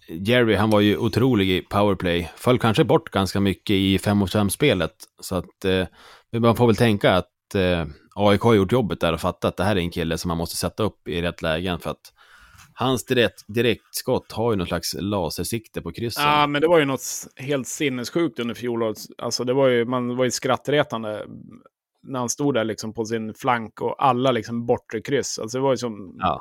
[0.08, 2.30] Jerry, han var ju otrolig i powerplay.
[2.36, 4.94] Föll kanske bort ganska mycket i 5 mot 5-spelet.
[5.20, 5.86] Så att eh,
[6.40, 9.64] man får väl tänka att eh, AIK har gjort jobbet där och fattat att det
[9.64, 12.12] här är en kille som man måste sätta upp i rätt lägen för att
[12.74, 16.24] hans direkt, direktskott har ju någon slags lasersikte på kryssen.
[16.24, 17.02] Ja, men det var ju något
[17.36, 18.96] helt sinnessjukt under fjolåret.
[19.18, 21.26] Alltså, det var ju, man var ju skrattretande
[22.02, 25.38] när han stod där liksom på sin flank och alla liksom bortre kryss.
[25.38, 26.16] Alltså, det var ju som...
[26.18, 26.40] Ja.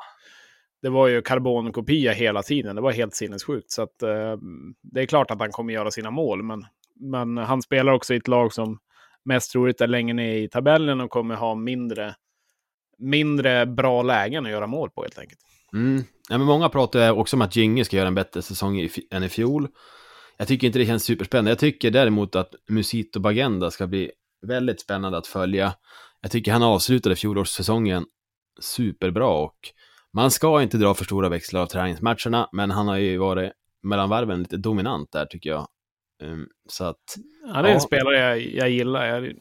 [0.82, 2.76] Det var ju karbonkopia hela tiden.
[2.76, 3.70] Det var helt sinnessjukt.
[3.70, 4.36] Så att, eh,
[4.82, 6.66] det är klart att han kommer göra sina mål, men,
[7.00, 8.78] men han spelar också i ett lag som
[9.24, 12.14] mest troligt är längre ner i tabellen och kommer ha mindre,
[12.98, 15.40] mindre bra lägen att göra mål på helt enkelt.
[15.72, 16.02] Mm.
[16.28, 19.22] Ja, men många pratar också om att Gynge ska göra en bättre säsong i, än
[19.22, 19.68] i fjol.
[20.36, 21.50] jag tycker inte det känns superspännande.
[21.50, 24.10] Jag tycker däremot att Musito Bagenda ska bli
[24.46, 25.74] väldigt spännande att följa.
[26.20, 28.04] Jag tycker han avslutade fjolårssäsongen
[28.60, 29.58] superbra och
[30.12, 33.52] man ska inte dra för stora växlar av träningsmatcherna, men han har ju varit
[33.82, 35.66] mellan varven lite dominant där tycker jag.
[36.22, 37.16] Um, så att...
[37.54, 39.06] Ja, det är en spelare jag, jag gillar.
[39.06, 39.32] Jag,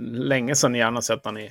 [0.00, 1.50] länge sedan gärna sett han i,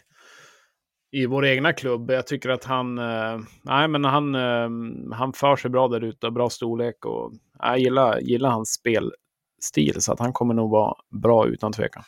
[1.12, 2.12] i vår egna klubb.
[2.12, 4.70] Jag tycker att han, eh, nej, men han, eh,
[5.16, 10.14] han för sig bra där ute, bra storlek och jag gillar, gillar hans spelstil så
[10.14, 12.04] att han kommer nog vara bra utan tvekan.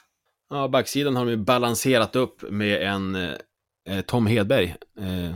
[0.54, 3.32] Ja, backsidan har de ju balanserat upp med en eh,
[3.90, 5.36] eh Tom Hedberg eh,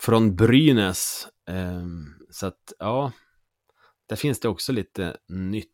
[0.00, 1.28] från Brynäs.
[1.48, 1.86] Eh,
[2.30, 3.12] så att, ja,
[4.08, 5.68] där finns det också lite nytt.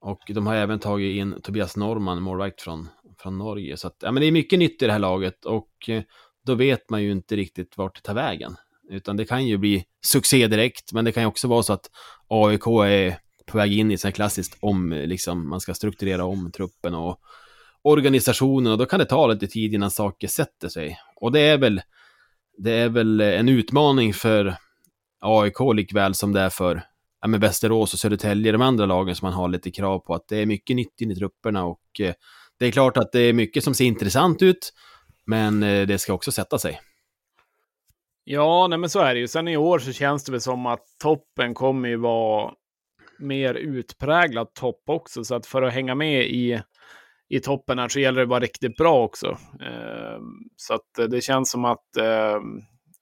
[0.00, 2.88] Och de har även tagit in Tobias Norman, målvakt från,
[3.18, 3.76] från Norge.
[3.76, 6.02] Så att, ja, men det är mycket nytt i det här laget och eh,
[6.46, 8.56] då vet man ju inte riktigt vart det tar vägen.
[8.90, 11.90] Utan det kan ju bli succé direkt, men det kan ju också vara så att
[12.28, 16.52] AIK är på väg in i så här klassiskt om, liksom, man ska strukturera om
[16.52, 17.20] truppen och
[17.82, 20.98] organisationen och då kan det ta lite tid innan saker sätter sig.
[21.16, 21.82] Och det är väl,
[22.58, 24.56] det är väl en utmaning för
[25.20, 26.82] AIK likväl som det är för
[27.20, 30.28] ja, med Västerås och Södertälje, de andra lagen som man har lite krav på att
[30.28, 32.14] det är mycket nytt in i trupperna och eh,
[32.58, 34.72] det är klart att det är mycket som ser intressant ut,
[35.26, 36.80] men eh, det ska också sätta sig.
[38.24, 39.28] Ja, nej men så är det ju.
[39.28, 42.52] Sen i år så känns det väl som att toppen kommer ju vara
[43.18, 46.62] mer utpräglad topp också, så att för att hänga med i
[47.30, 49.26] i toppen här så gäller det att vara riktigt bra också.
[49.60, 50.20] Eh,
[50.56, 52.40] så att eh, det känns som att eh,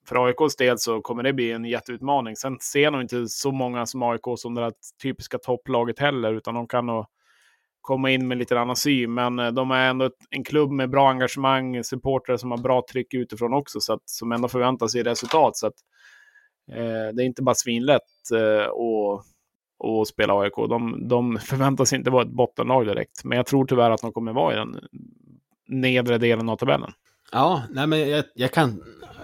[0.09, 2.37] för AIKs del så kommer det bli en jätteutmaning.
[2.37, 6.35] Sen ser jag nog inte så många som AIK som det där typiska topplaget heller,
[6.35, 7.07] utan de kan nog
[7.81, 9.15] komma in med lite annan syn.
[9.15, 13.15] Men eh, de är ändå en klubb med bra engagemang, supportrar som har bra tryck
[13.15, 15.57] utifrån också, så att, som ändå förväntar sig resultat.
[15.57, 15.77] Så att,
[16.73, 18.03] eh, det är inte bara svinlätt
[18.35, 19.25] eh, att,
[19.79, 20.55] och spela AIK.
[20.57, 24.33] De, de förväntas inte vara ett bottenlag direkt, men jag tror tyvärr att de kommer
[24.33, 24.77] vara i den
[25.69, 26.91] nedre delen av tabellen.
[27.33, 28.83] Ja, nej men jag, jag kan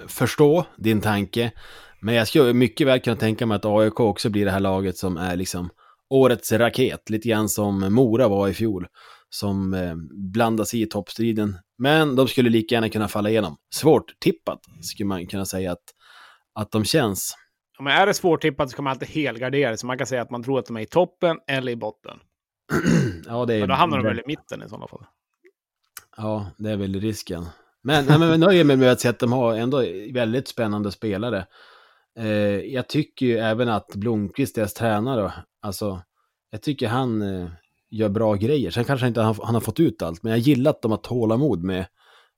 [0.09, 1.53] förstå din tanke.
[2.01, 4.97] Men jag skulle mycket väl kunna tänka mig att AIK också blir det här laget
[4.97, 5.71] som är liksom
[6.11, 8.87] årets raket, lite grann som Mora var i fjol,
[9.31, 9.95] som eh,
[10.33, 11.59] blandas i toppstriden.
[11.79, 13.57] Men de skulle lika gärna kunna falla igenom.
[13.75, 15.85] Svårt tippat, skulle man kunna säga att,
[16.55, 17.35] att de känns.
[17.79, 20.31] Men är det svårt tippat så kan man alltid helgardera, så man kan säga att
[20.31, 22.19] man tror att de är i toppen eller i botten.
[23.27, 23.61] ja, det är...
[23.61, 25.05] Men då hamnar de väl i mitten i sådana fall.
[26.17, 27.47] Ja, det är väl risken.
[27.83, 30.93] Men, nej, men jag nöjer mig med att säga att de har ändå väldigt spännande
[30.93, 31.47] spelare.
[32.19, 32.27] Eh,
[32.59, 35.33] jag tycker ju även att Blomqvist, deras tränare,
[35.63, 36.03] alltså,
[36.51, 37.49] jag tycker han eh,
[37.91, 38.71] gör bra grejer.
[38.71, 40.99] Sen kanske inte han, han har fått ut allt, men jag gillar att de har
[40.99, 41.87] tålamod med,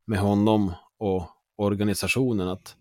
[0.07, 2.49] med honom och organisationen.
[2.49, 2.77] Att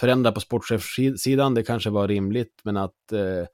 [0.00, 3.46] förändra på sportchefssidan, det kanske var rimligt, men att, eh,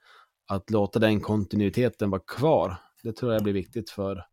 [0.49, 4.25] att låta den kontinuiteten vara kvar, det tror jag blir viktigt för,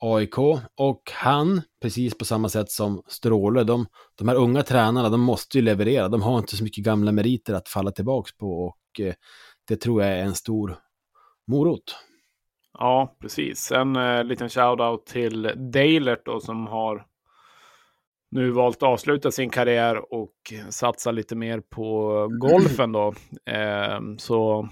[0.00, 0.38] AIK
[0.76, 5.58] och han, precis på samma sätt som Stråle, de, de här unga tränarna, de måste
[5.58, 6.08] ju leverera.
[6.08, 9.14] De har inte så mycket gamla meriter att falla tillbaka på och eh,
[9.68, 10.78] det tror jag är en stor
[11.46, 11.96] morot.
[12.78, 13.72] Ja, precis.
[13.72, 17.06] En eh, liten shout-out till Deilert då som har
[18.34, 20.34] nu valt att avsluta sin karriär och
[20.70, 23.14] satsa lite mer på golfen då.
[23.46, 24.68] Eh, så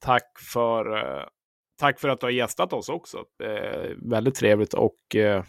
[0.00, 1.24] tack för eh,
[1.78, 3.18] tack för att du har gästat oss också.
[3.42, 5.44] Eh, väldigt trevligt och eh,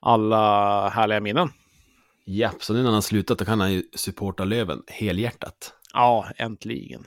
[0.00, 1.48] alla härliga minnen.
[2.24, 5.72] Ja, så nu när han har slutat då kan han ju supporta Löven helhjärtat.
[5.92, 7.04] Ja, äntligen.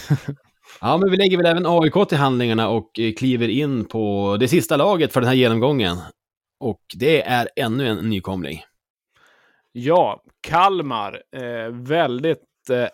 [0.80, 4.48] ja, men vi lägger väl även AIK till handlingarna och eh, kliver in på det
[4.48, 5.98] sista laget för den här genomgången.
[6.62, 8.64] Och det är ännu en nykomling.
[9.72, 11.22] Ja, Kalmar.
[11.36, 12.88] Eh, väldigt eh,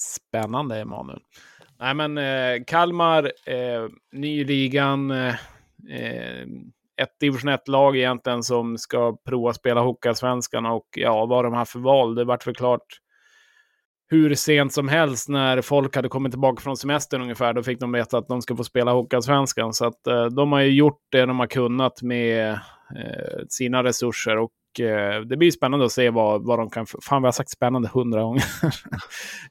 [0.00, 1.20] spännande, Emanuel.
[1.78, 5.10] Nej, men eh, Kalmar, eh, ny ligan.
[5.10, 5.34] Eh,
[5.90, 6.46] eh,
[7.02, 11.78] ett division 1-lag egentligen som ska prova spela Hockeyallsvenskan och ja, vad de har för
[11.78, 12.14] val.
[12.14, 12.86] Det vart väl klart
[14.06, 17.52] hur sent som helst när folk hade kommit tillbaka från semestern ungefär.
[17.52, 19.72] Då fick de veta att de ska få spela Hockeyallsvenskan.
[19.72, 22.58] Så att eh, de har ju gjort det de har kunnat med
[22.96, 26.86] Eh, sina resurser och eh, det blir spännande att se vad, vad de kan...
[26.86, 28.44] Fan, vi har sagt spännande hundra gånger.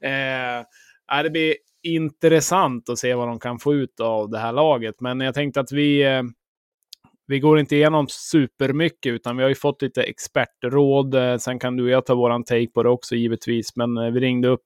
[0.00, 5.00] eh, det blir intressant att se vad de kan få ut av det här laget.
[5.00, 6.22] Men jag tänkte att vi, eh,
[7.26, 11.14] vi går inte igenom supermycket, utan vi har ju fått lite expertråd.
[11.14, 14.10] Eh, sen kan du och jag ta våran take på det också givetvis, men eh,
[14.10, 14.64] vi ringde upp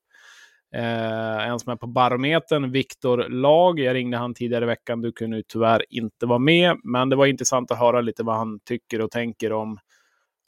[0.74, 3.80] Eh, en som är på barometern, Viktor Lag.
[3.80, 5.00] Jag ringde han tidigare i veckan.
[5.00, 8.60] Du kunde tyvärr inte vara med, men det var intressant att höra lite vad han
[8.60, 9.78] tycker och tänker om,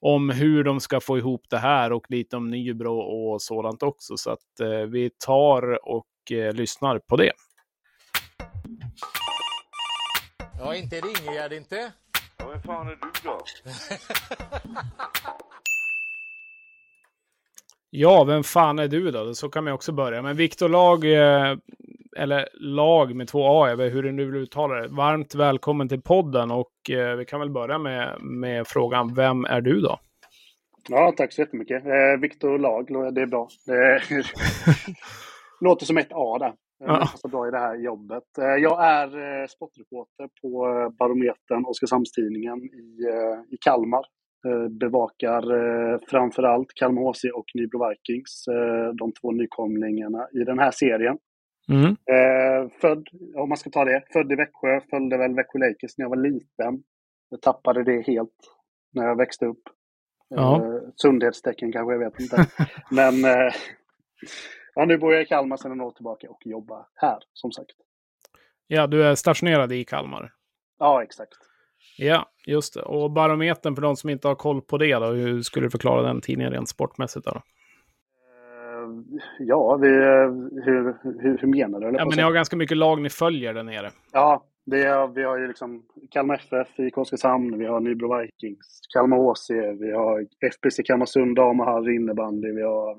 [0.01, 4.17] om hur de ska få ihop det här och lite om Nybro och sådant också.
[4.17, 7.33] Så att eh, vi tar och eh, lyssnar på det.
[10.59, 11.93] Ja, inte det Ingegärd inte.
[12.39, 13.41] Ja, vem fan är du då?
[17.93, 19.35] Ja, vem fan är du då?
[19.35, 20.23] Så kan man också börja.
[20.23, 21.57] Men Viktor Lag, eh,
[22.17, 24.89] eller Lag med två A, jag vet hur du nu vill uttala det.
[24.89, 29.61] Varmt välkommen till podden och eh, vi kan väl börja med, med frågan, vem är
[29.61, 29.99] du då?
[30.89, 31.87] Ja, tack så jättemycket.
[31.87, 33.49] Eh, Viktor Lag, det är bra.
[33.67, 34.03] Det
[35.61, 36.53] låter som ett A där.
[36.85, 36.99] Ja.
[36.99, 38.39] passar bra i det här jobbet.
[38.39, 40.51] Eh, jag är sportreporter på
[40.99, 43.05] Barometern, Oskarshamnstidningen i,
[43.55, 44.05] i Kalmar.
[44.71, 45.43] Bevakar
[46.11, 48.45] framförallt Kalmar HC och Nybro Vikings,
[48.99, 51.19] de två nykomlingarna i den här serien.
[51.69, 51.97] Mm.
[52.81, 56.11] Född, om man ska ta det, född i Växjö, följde väl Växjö Lakers när jag
[56.11, 56.83] var liten.
[57.31, 58.37] Jag tappade det helt
[58.93, 59.63] när jag växte upp.
[60.29, 60.81] Ja.
[60.97, 62.47] Sundhetstecken kanske, jag vet inte.
[62.91, 63.15] Men
[64.75, 67.73] Ja, nu bor jag i Kalmar sedan några år tillbaka och jobbar här, som sagt.
[68.67, 70.33] Ja, du är stationerad i Kalmar?
[70.79, 71.39] Ja, exakt.
[71.99, 72.83] Ja, just det.
[72.83, 76.03] Och Barometern, för de som inte har koll på det, då, hur skulle du förklara
[76.03, 77.27] den tidningen rent sportmässigt?
[77.27, 77.31] Då?
[77.31, 77.43] Eh,
[79.39, 81.87] ja, vi, hur, hur, hur menar du?
[81.87, 83.91] Ja, men ni har ganska mycket lag ni följer där nere.
[84.13, 88.81] Ja, det är, vi har ju liksom Kalmar FF i Oskarshamn, vi har Nybro Vikings,
[88.95, 92.99] Kalmar HC, vi har FBC Kalmarsund dam och herr innebandy, vi har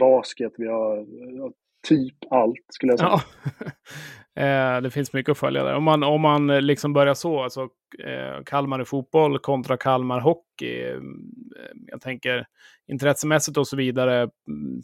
[0.00, 1.06] basket, vi har
[1.88, 3.10] typ allt skulle jag säga.
[3.10, 3.20] Ja
[4.36, 5.74] eh, det finns mycket att följa där.
[5.74, 7.68] Om man, om man eh, liksom börjar så, alltså
[8.04, 10.82] eh, Kalmar i fotboll kontra Kalmar hockey.
[10.82, 12.46] Mm, eh, jag tänker
[12.86, 14.20] intressemässigt och så vidare.
[14.48, 14.82] Mm,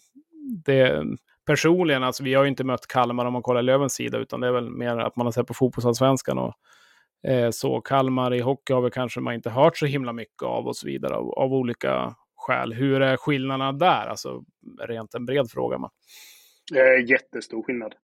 [0.64, 1.04] det,
[1.46, 4.46] personligen, alltså vi har ju inte mött Kalmar om man kollar Lövens sida, utan det
[4.46, 6.54] är väl mer att man har sett på fotbollsallsvenskan och
[7.30, 7.80] eh, så.
[7.80, 10.86] Kalmar i hockey har vi kanske man inte hört så himla mycket av och så
[10.86, 12.72] vidare av, av olika skäl.
[12.72, 14.06] Hur är skillnaderna där?
[14.06, 14.42] Alltså
[14.80, 15.78] rent en bred fråga.
[15.78, 15.90] Man.
[16.74, 17.94] Eh, jättestor skillnad.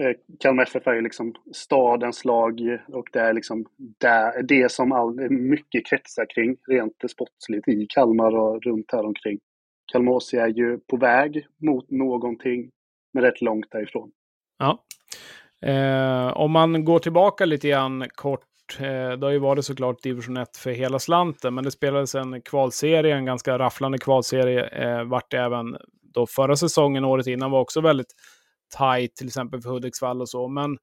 [0.00, 4.92] Eh, Kalmar FF är ju liksom stadens lag och det är liksom där, det som
[4.92, 9.38] all, mycket kretsar kring rent sportsligt i Kalmar och runt här omkring.
[9.92, 12.70] Kalmar är ju på väg mot någonting,
[13.12, 14.10] men rätt långt därifrån.
[14.58, 14.84] Ja.
[15.68, 18.44] Eh, om man går tillbaka lite grann kort
[18.78, 22.42] Eh, det har ju varit såklart division 1 för hela slanten, men det spelades en
[22.42, 25.76] kvalserie, en ganska rafflande kvalserie, eh, vart det även
[26.14, 28.14] då förra säsongen, året innan, var också väldigt
[28.78, 30.48] tight, till exempel för Hudiksvall och så.
[30.48, 30.78] Men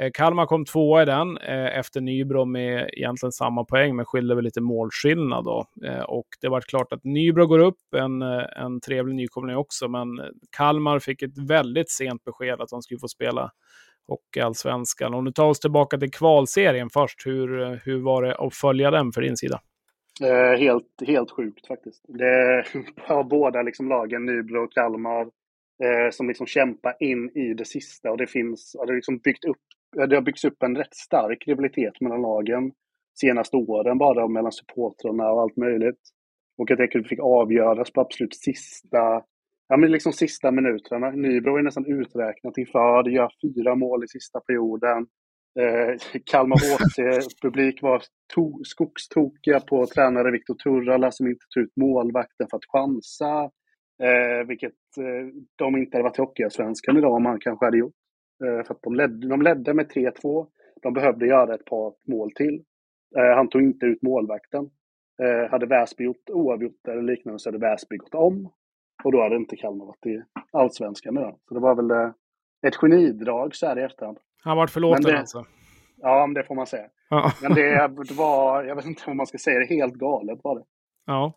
[0.00, 4.34] eh, Kalmar kom tvåa i den eh, efter Nybro med egentligen samma poäng, men skilde
[4.34, 5.66] väl lite målskillnad då.
[5.86, 9.88] Eh, och det var klart att Nybro går upp, en, eh, en trevlig nykomling också,
[9.88, 13.50] men eh, Kalmar fick ett väldigt sent besked att de skulle få spela
[14.08, 15.14] Hockeyallsvenskan.
[15.14, 18.90] Om du tar oss tillbaka till kvalserien först, hur, eh, hur var det att följa
[18.90, 19.60] den för din sida?
[20.22, 22.04] Eh, helt, helt sjukt faktiskt.
[22.08, 22.64] Det
[22.96, 25.26] har båda liksom lagen, Nybro och Kalmar,
[25.82, 28.10] eh, som liksom kämpar in i det sista.
[28.10, 29.62] Och det finns, det, liksom byggt upp,
[30.08, 32.72] det har byggts upp en rätt stark rivalitet mellan lagen
[33.20, 36.00] senaste åren, bara mellan supportrarna och allt möjligt.
[36.58, 39.22] Och att det fick avgöras på absolut sista
[39.68, 41.10] ja, men liksom sista minuterna.
[41.10, 43.02] Nybro är nästan uträknat inför.
[43.02, 45.06] Det gör fyra mål i sista perioden.
[45.60, 48.02] Eh, Kalmar HC-publik var
[48.34, 53.50] to skogstokiga på tränare Viktor Turrala som inte tog ut målvakten för att chansa.
[54.02, 57.94] Eh, vilket eh, de inte hade varit i Hockeyallsvenskan idag om man kanske hade gjort.
[58.44, 60.46] Eh, för att de ledde, de ledde med 3-2.
[60.82, 62.64] De behövde göra ett par mål till.
[63.16, 64.70] Eh, han tog inte ut målvakten.
[65.22, 68.52] Eh, hade Väsby gjort oavgjort eller liknande så hade Väsby gått om.
[69.04, 71.34] Och då hade inte Kalmar varit i Allsvenskan nu.
[71.48, 72.10] Så det var väl eh,
[72.66, 74.18] ett genidrag så här i efterhand.
[74.42, 75.46] Han vart förlåten det, alltså?
[75.96, 76.86] Ja, det får man säga.
[77.10, 77.32] Ja.
[77.42, 80.64] Men det var, jag vet inte om man ska säga det, helt galet var det.
[81.06, 81.32] Ja.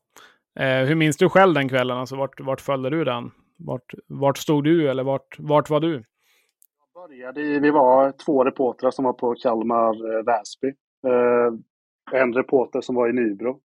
[0.60, 1.98] Eh, hur minns du själv den kvällen?
[1.98, 3.32] Alltså, vart, vart följde du den?
[3.58, 6.04] Vart, vart stod du eller vart, vart var du?
[6.93, 10.74] Jag började vi var två reportrar som var på Kalmar-Väsby.
[11.08, 13.60] Eh, eh, en reporter som var i Nybro.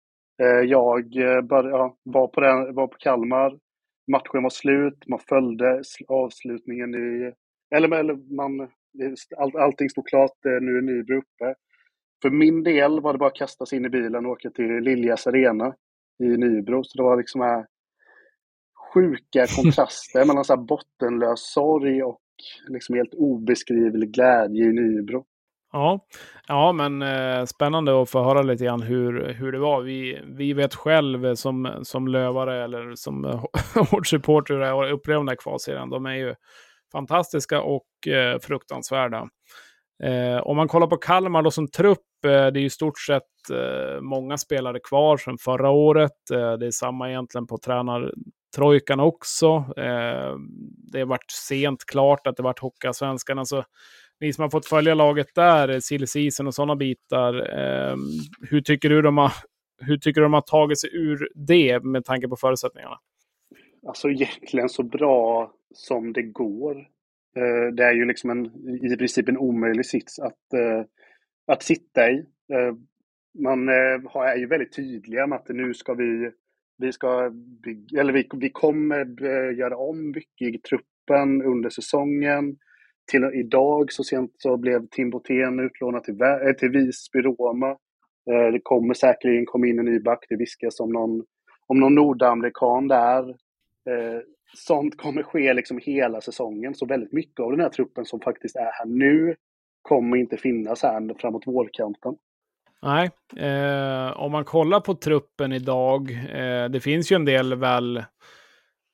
[0.43, 3.59] Eh, jag eh, började, ja, var, på den, var på Kalmar
[4.09, 7.33] matchen var slut, man följde avslutningen i...
[7.77, 8.69] Eller, eller man,
[9.37, 11.55] all, allting stod klart, eh, nu är Nybro uppe.
[12.23, 14.81] För min del var det bara att kasta sig in i bilen och åka till
[14.81, 15.75] Liljas Arena
[16.19, 16.85] i Nybro.
[16.85, 17.67] Så det var liksom här
[18.95, 22.21] sjuka kontraster mellan så här bottenlös sorg och
[22.69, 25.25] liksom helt obeskrivlig glädje i Nybro.
[25.73, 26.07] Ja,
[26.49, 29.83] ja men eh, spännande att få höra lite grann hur, hur det var.
[29.83, 33.25] Vi, vi vet själv som, som lövare eller som
[33.91, 35.91] hårdsupporter och upplever den där kvalserien.
[35.91, 36.35] De är ju
[36.93, 39.29] fantastiska och eh, fruktansvärda.
[40.03, 43.51] Eh, om man kollar på Kalmar då som trupp, eh, det är i stort sett
[43.53, 46.31] eh, många spelare kvar sedan förra året.
[46.33, 49.47] Eh, det är samma egentligen på tränartrojkan också.
[49.77, 50.37] Eh,
[50.93, 53.39] det har varit sent klart att det varit Hockeyallsvenskan.
[53.39, 53.65] Alltså,
[54.21, 57.35] ni som har fått följa laget där, eh, silly season och sådana bitar.
[57.59, 57.97] Eh,
[58.51, 59.33] hur, tycker du de har,
[59.81, 62.99] hur tycker du de har tagit sig ur det med tanke på förutsättningarna?
[63.87, 66.87] Alltså egentligen så bra som det går.
[67.39, 68.47] Eh, det är ju liksom en,
[68.93, 70.85] i princip en omöjlig sits att, eh,
[71.47, 72.19] att sitta i.
[72.53, 72.75] Eh,
[73.39, 76.31] man är ju väldigt tydliga med att nu ska vi,
[76.79, 77.31] vi ska
[77.65, 79.23] bygga, eller vi, vi kommer
[79.53, 82.57] göra om mycket i truppen under säsongen.
[83.11, 86.19] Till idag så sent så blev Tim Botén utlånad till,
[86.59, 87.77] till Visby Roma.
[88.53, 90.27] Det kommer säkerligen komma in en ny back.
[90.29, 91.25] Det viskas om någon,
[91.67, 93.35] om någon nordamerikan där.
[94.55, 96.75] Sånt kommer ske liksom hela säsongen.
[96.75, 99.35] Så väldigt mycket av den här truppen som faktiskt är här nu
[99.83, 102.17] kommer inte finnas här framåt vårkanten.
[102.83, 107.97] Nej, eh, om man kollar på truppen idag, eh, det finns ju en del väl,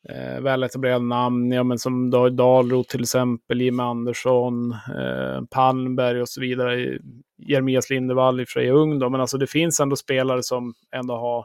[0.09, 6.41] eh, väletablerade namn, ja, men som Dahlroth till exempel, Jim Andersson, eh, Palmberg och så
[6.41, 6.99] vidare.
[7.39, 10.43] Jeremias Lindevall i och för sig är ung då, men alltså det finns ändå spelare
[10.43, 11.45] som ändå har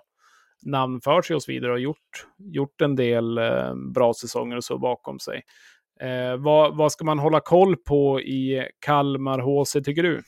[0.66, 4.64] namn för sig och så vidare och gjort, gjort en del eh, bra säsonger och
[4.64, 5.41] så bakom sig.
[5.99, 10.22] Eh, vad, vad ska man hålla koll på i Kalmar HC tycker du?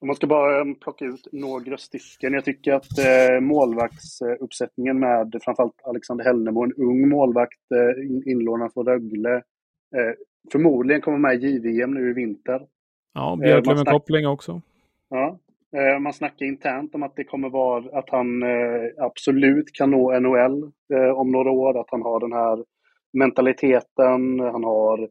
[0.00, 2.32] Om man ska bara eh, plocka ut några stycken.
[2.32, 8.86] Jag tycker att eh, målvaktsuppsättningen med framförallt Alexander Hellnemo, en ung målvakt eh, inlånad från
[8.86, 9.34] Rögle,
[9.96, 10.14] eh,
[10.52, 12.66] förmodligen kommer med i JVM nu i vinter.
[13.14, 14.62] Ja, eh, koppling också.
[15.10, 15.38] Ja,
[16.00, 20.62] man snackar internt om att det kommer vara att han eh, absolut kan nå NHL
[20.94, 21.80] eh, om några år.
[21.80, 22.64] Att han har den här
[23.12, 25.08] mentaliteten, han har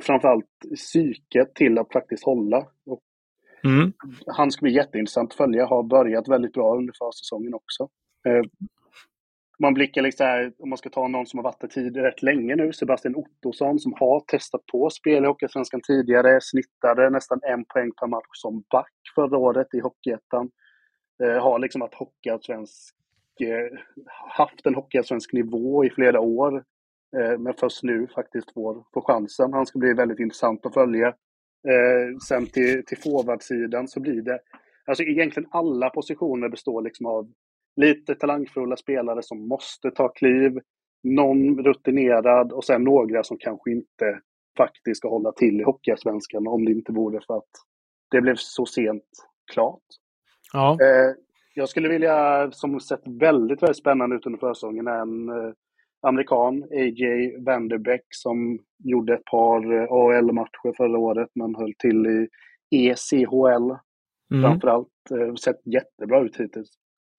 [0.00, 2.66] framförallt psyket till att faktiskt hålla.
[3.64, 3.92] Mm.
[4.26, 7.88] Han ska bli jätteintressant att följa, har börjat väldigt bra under försäsongen också
[9.58, 12.22] man blickar liksom här, om man ska ta någon som har varit där tid rätt
[12.22, 17.64] länge nu, Sebastian Ottosson som har testat på spel i Hockeyallsvenskan tidigare, snittade nästan en
[17.64, 20.50] poäng per match som back förra året i Hockeyettan.
[21.22, 22.94] Eh, har liksom varit hockeyallsvensk,
[23.40, 23.78] eh,
[24.30, 26.64] haft en hockeyallsvensk nivå i flera år,
[27.16, 29.52] eh, men först nu faktiskt får, får chansen.
[29.52, 31.08] Han ska bli väldigt intressant att följa.
[31.68, 34.38] Eh, sen till, till forwardsidan så blir det,
[34.86, 37.32] alltså egentligen alla positioner består liksom av
[37.76, 40.60] lite talangfulla spelare som måste ta kliv,
[41.02, 44.20] någon rutinerad och sen några som kanske inte
[44.56, 47.50] faktiskt ska hålla till i Hockeyallsvenskan om det inte vore för att
[48.10, 49.04] det blev så sent
[49.52, 49.82] klart.
[50.52, 50.72] Ja.
[50.72, 51.14] Eh,
[51.54, 55.52] jag skulle vilja, som sett väldigt, väldigt spännande ut under försäsongen, en eh,
[56.02, 57.36] amerikan, A.J.
[57.46, 62.28] Vanderbeck, som gjorde ett par eh, AHL-matcher förra året, men höll till i
[62.88, 63.70] ECHL
[64.32, 64.42] mm.
[64.42, 64.88] framförallt.
[65.40, 66.70] Sett jättebra ut hittills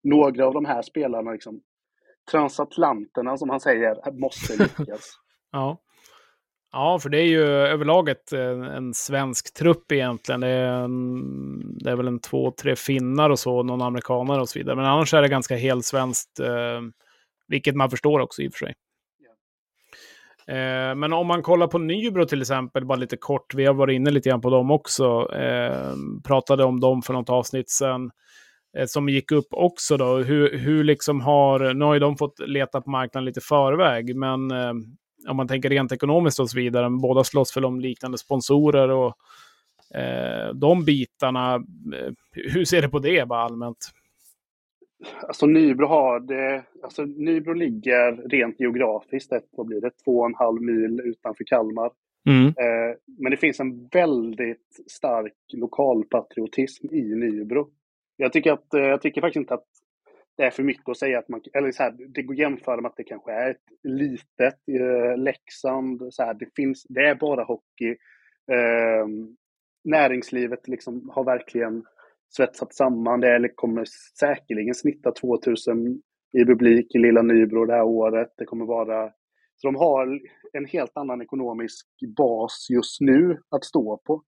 [0.06, 1.62] några av de här spelarna, liksom,
[2.32, 5.20] transatlanterna som han säger, måste lyckas.
[5.52, 5.82] ja.
[6.72, 10.42] Ja, för det är ju överlag ett, en svensk trupp egentligen.
[10.42, 14.50] Det är, en, det är väl en två, tre finnar och så, någon amerikanare och
[14.50, 14.76] så vidare.
[14.76, 16.82] Men annars är det ganska helt svenskt, eh,
[17.48, 18.76] vilket man förstår också i och för sig.
[20.48, 23.96] Eh, men om man kollar på Nybro till exempel, bara lite kort, vi har varit
[23.96, 25.94] inne lite grann på dem också, eh,
[26.24, 28.12] pratade om dem för något avsnitt sedan.
[28.78, 30.18] Eh, som gick upp också då.
[30.18, 34.52] Hur, hur liksom har, nu har ju de fått leta på marknaden lite förväg, men
[34.52, 34.74] eh,
[35.30, 39.14] om man tänker rent ekonomiskt och så vidare, båda slåss väl om liknande sponsorer och
[39.98, 41.56] eh, de bitarna.
[41.56, 43.78] Eh, hur ser du på det bara allmänt?
[45.28, 50.26] Alltså Nybro har det, alltså Nybro ligger rent geografiskt, ett, vad blir det, två och
[50.26, 51.92] en halv mil utanför Kalmar.
[52.30, 52.48] Mm.
[52.48, 57.70] Eh, men det finns en väldigt stark lokalpatriotism i Nybro.
[58.18, 59.68] Jag tycker, att, eh, jag tycker faktiskt inte att
[60.38, 62.82] det är för mycket att säga att man, eller så här, det går att jämföra
[62.82, 67.16] med att det kanske är ett litet eh, Leksand, så här, det finns, det är
[67.16, 67.90] bara hockey.
[68.52, 69.08] Eh,
[69.84, 71.84] näringslivet liksom har verkligen
[72.36, 73.86] svetsat samman det, eller kommer
[74.20, 76.02] säkerligen snitta 2000
[76.38, 78.34] i publik i Lilla Nybro det här året.
[78.38, 79.12] Det kommer vara,
[79.56, 80.20] så de har
[80.54, 81.88] en helt annan ekonomisk
[82.18, 84.24] bas just nu att stå på.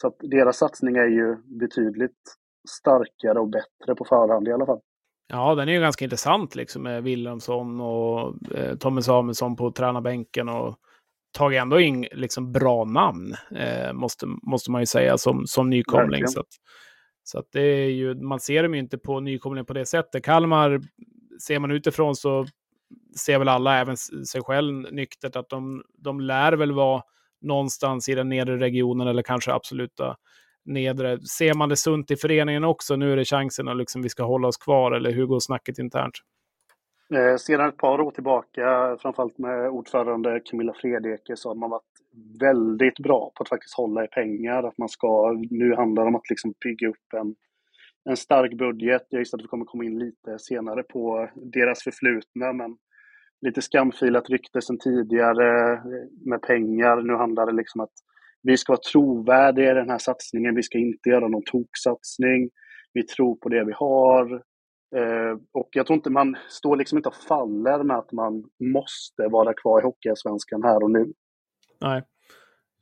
[0.00, 2.20] Så att deras satsning är ju betydligt
[2.68, 4.80] starkare och bättre på förhand i alla fall.
[5.28, 10.48] Ja, den är ju ganska intressant liksom med Wilhelmsson och eh, Tommy Samuelsson på tränarbänken
[10.48, 10.76] och
[11.34, 16.28] tagit ändå in liksom bra namn, eh, måste, måste man ju säga, som, som nykomling.
[16.28, 16.48] Så, att,
[17.22, 20.24] så att det är ju, man ser dem ju inte på nykomling på det sättet.
[20.24, 20.80] Kalmar,
[21.46, 22.46] ser man utifrån så
[23.18, 27.02] ser väl alla, även sig själv nyktert, att de, de lär väl vara
[27.40, 30.16] någonstans i den nedre regionen eller kanske absoluta
[30.64, 31.20] nedre.
[31.20, 32.96] Ser man det sunt i föreningen också?
[32.96, 35.78] Nu är det chansen att liksom vi ska hålla oss kvar, eller hur går snacket
[35.78, 36.14] internt?
[37.14, 41.94] Eh, sedan ett par år tillbaka, framförallt med ordförande Camilla Fredeke, så har man varit
[42.40, 44.62] väldigt bra på att faktiskt hålla i pengar.
[44.62, 47.34] Att man ska, nu handlar det om att liksom bygga upp en,
[48.10, 49.06] en stark budget.
[49.08, 52.76] Jag gissar att vi kommer komma in lite senare på deras förflutna, men
[53.46, 55.80] lite skamfilat rykte sedan tidigare eh,
[56.26, 57.02] med pengar.
[57.02, 57.92] Nu handlar det liksom att
[58.44, 60.54] vi ska vara trovärdiga i den här satsningen.
[60.54, 62.50] Vi ska inte göra någon toksatsning.
[62.92, 64.32] Vi tror på det vi har.
[64.96, 69.28] Eh, och jag tror inte man står liksom inte och faller med att man måste
[69.28, 71.12] vara kvar i Hockeyallsvenskan här och nu.
[71.80, 72.02] Nej.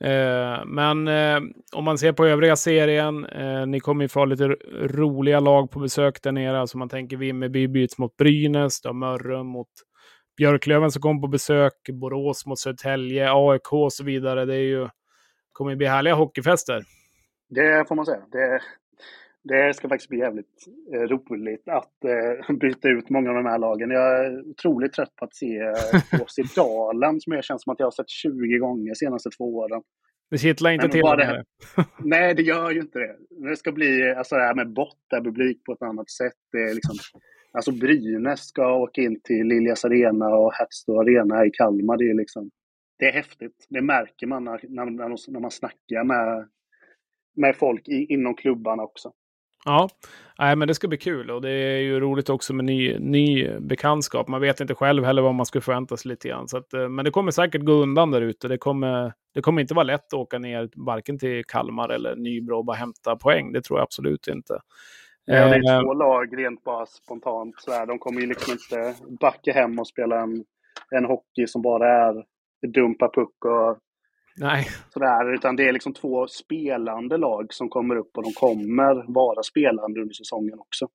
[0.05, 1.41] Eh, men eh,
[1.73, 4.45] om man ser på övriga serien, eh, ni kommer ju få lite
[4.83, 6.61] roliga lag på besök där nere.
[6.61, 9.69] Alltså man tänker Vimmerby byts mot Brynäs, då Mörrum mot
[10.37, 14.45] Björklöven som kom på besök, Borås mot Södertälje, AIK och så vidare.
[14.45, 14.89] Det är ju,
[15.53, 16.83] kommer ju bli härliga hockeyfester.
[17.49, 18.23] Det får man säga.
[18.33, 18.61] Det,
[19.45, 23.59] det ska faktiskt bli jävligt eh, roligt att eh, byta ut många av de här
[23.59, 23.91] lagen.
[23.91, 27.73] Jag är otroligt trött på att se eh, oss i Dalen som jag känns som
[27.73, 29.83] att jag har sett 20 gånger de senaste två åren.
[30.31, 31.45] Det kittlar inte till det.
[31.99, 33.17] Nej, det gör ju inte det.
[33.51, 36.39] Det ska bli alltså, det här med bortapublik på ett annat sätt.
[36.53, 36.97] Det är liksom,
[37.53, 41.97] alltså Brynäs ska åka in till Liljas Arena och Hertzog Arena i Kalmar.
[41.97, 42.51] Det är, liksom,
[43.03, 43.67] det är häftigt.
[43.69, 44.85] Det märker man när, när,
[45.33, 46.49] när man snackar med,
[47.37, 49.13] med folk i, inom klubbarna också.
[49.65, 49.89] Ja,
[50.39, 53.59] Nej, men det ska bli kul och det är ju roligt också med ny, ny
[53.59, 54.29] bekantskap.
[54.29, 56.49] Man vet inte själv heller vad man ska förvänta sig lite grann.
[56.49, 58.49] Så att, eh, men det kommer säkert gå undan där ute.
[58.49, 62.57] Det kommer, det kommer inte vara lätt att åka ner varken till Kalmar eller Nybro
[62.57, 63.53] och bara hämta poäng.
[63.53, 64.59] Det tror jag absolut inte.
[65.25, 67.55] Ja, det är eh, två lag rent bara spontant.
[67.59, 67.87] Så här.
[67.87, 70.45] De kommer ju liksom inte backa hem och spela en,
[70.91, 72.25] en hockey som bara är
[72.69, 73.79] dumpa puck och
[74.37, 74.67] Nej.
[74.91, 79.43] Sådär, utan det är liksom två spelande lag som kommer upp och de kommer vara
[79.43, 80.89] spelande under säsongen också.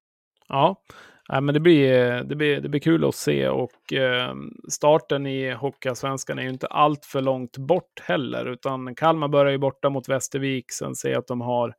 [0.47, 0.82] Ja,
[1.28, 4.34] ja men det blir, det, blir, det blir kul att se och eh,
[4.70, 9.57] starten i Hockeyallsvenskan är ju inte allt för långt bort heller, utan Kalmar börjar ju
[9.57, 11.74] borta mot Västervik, sen ser jag att de har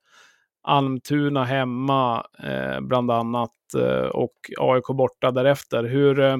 [0.62, 5.84] Almtuna hemma eh, bland annat eh, och AIK borta därefter.
[5.84, 6.36] Hur, eh,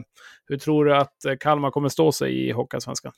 [0.46, 3.12] hur tror du att Kalmar kommer stå sig i Hockeyallsvenskan?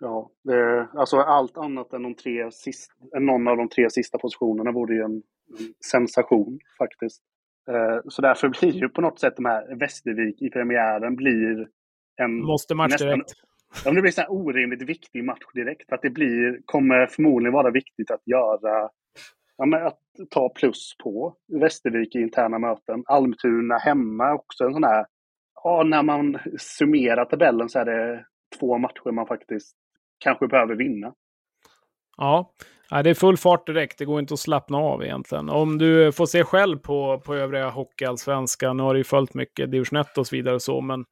[0.00, 4.18] Ja, det, alltså allt annat än, de tre sist, än någon av de tre sista
[4.18, 7.22] positionerna vore ju en, en sensation faktiskt.
[7.68, 11.68] Eh, så därför blir ju på något sätt de här Västervik i premiären blir
[12.16, 12.42] en...
[12.42, 13.32] Måste match nästan, direkt.
[13.84, 15.88] Ja, det blir en orimligt viktig match direkt.
[15.88, 18.90] För att det blir, kommer förmodligen vara viktigt att göra
[19.56, 23.02] ja, att ta plus på Västervik i interna möten.
[23.06, 25.06] Almtuna hemma också en sån här...
[25.64, 28.24] Ja, när man summerar tabellen så är det
[28.58, 29.76] två matcher man faktiskt
[30.18, 31.12] kanske behöver vinna.
[32.16, 32.52] Ja,
[32.90, 33.98] det är full fart direkt.
[33.98, 35.48] Det går inte att slappna av egentligen.
[35.48, 39.70] Om du får se själv på, på övriga hockeyallsvenskan, nu har du ju följt mycket
[39.70, 41.04] division 1 och så vidare och så, men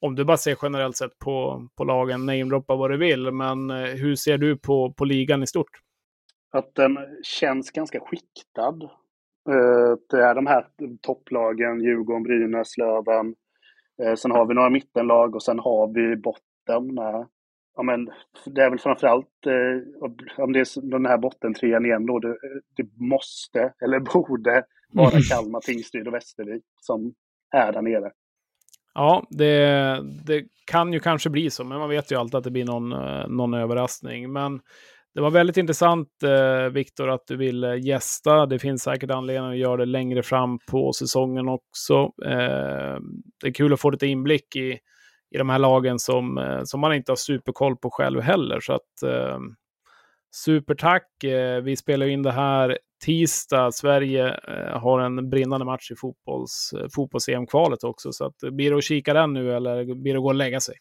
[0.00, 3.76] om du bara ser generellt sett på, på lagen, namedroppa vad du vill, men eh,
[3.76, 5.70] hur ser du på, på ligan i stort?
[6.52, 8.82] Att den känns ganska skiktad.
[9.48, 10.66] Eh, det är de här
[11.02, 13.34] topplagen, Djurgården, Brynäs, Löven.
[14.02, 16.98] Eh, sen har vi några mittenlag och sen har vi botten
[17.76, 18.10] ja, men
[18.46, 22.36] det är väl framförallt eh, om det är den här bottentrean igen då, det,
[22.76, 25.22] det måste, eller borde, vara mm.
[25.22, 27.14] Kalmar, Tingsryd och Västervik som
[27.56, 28.10] är där nere.
[28.94, 32.50] Ja, det, det kan ju kanske bli så, men man vet ju alltid att det
[32.50, 34.32] blir någon, eh, någon överraskning.
[34.32, 34.60] Men
[35.14, 38.46] det var väldigt intressant, eh, Viktor, att du ville gästa.
[38.46, 41.94] Det finns säkert anledning att göra det längre fram på säsongen också.
[42.24, 42.98] Eh,
[43.40, 44.78] det är kul att få lite inblick i
[45.34, 48.60] i de här lagen som, eh, som man inte har superkoll på själv heller.
[48.60, 49.38] Så att eh,
[50.34, 51.24] supertack.
[51.24, 53.72] Eh, vi spelar in det här tisdag.
[53.72, 58.12] Sverige eh, har en brinnande match i fotbolls, fotbolls-EM-kvalet också.
[58.12, 60.60] Så att, blir det att kika den nu eller blir det att gå och lägga
[60.60, 60.74] sig?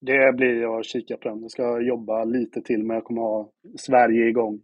[0.00, 1.42] Det blir jag kika på den.
[1.42, 4.60] Jag ska jobba lite till, men jag kommer ha Sverige igång.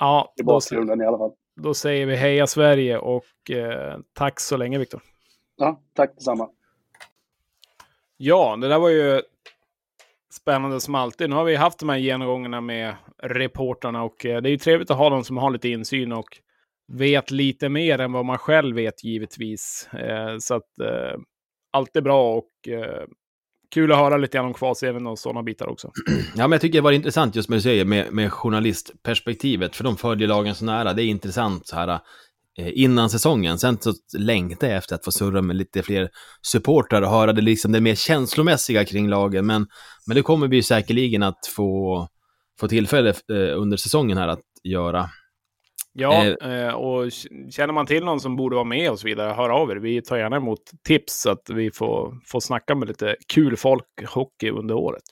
[0.00, 1.32] Ja, I bakgrunden i alla fall.
[1.62, 5.00] Då säger vi heja Sverige och eh, tack så länge, Viktor.
[5.56, 6.48] Ja, tack detsamma.
[8.16, 9.22] Ja, det där var ju
[10.32, 11.30] spännande som alltid.
[11.30, 14.90] Nu har vi haft de här genomgångarna med reportrarna och eh, det är ju trevligt
[14.90, 16.38] att ha dem som har lite insyn och
[16.92, 19.88] vet lite mer än vad man själv vet givetvis.
[19.92, 21.20] Eh, så att eh,
[21.72, 22.50] allt är bra och
[23.74, 25.90] kul att höra lite grann om kvalserien och sådana bitar också.
[26.36, 29.84] Ja, men jag tycker det var intressant just med du säger med, med journalistperspektivet, för
[29.84, 30.92] de följer lagen så nära.
[30.92, 32.00] Det är intressant så här
[32.56, 33.58] innan säsongen.
[33.58, 36.10] Sen så längtar jag efter att få surra med lite fler
[36.42, 39.46] supportrar och höra det, liksom det mer känslomässiga kring lagen.
[39.46, 39.66] Men,
[40.06, 42.08] men det kommer vi säkerligen att få,
[42.60, 45.10] få tillfälle eh, under säsongen här att göra.
[45.92, 47.10] Ja, eh, och
[47.50, 49.76] känner man till någon som borde vara med och så vidare, hör av er.
[49.76, 53.84] Vi tar gärna emot tips så att vi får, får snacka med lite kul folk
[54.08, 55.02] hockey under året.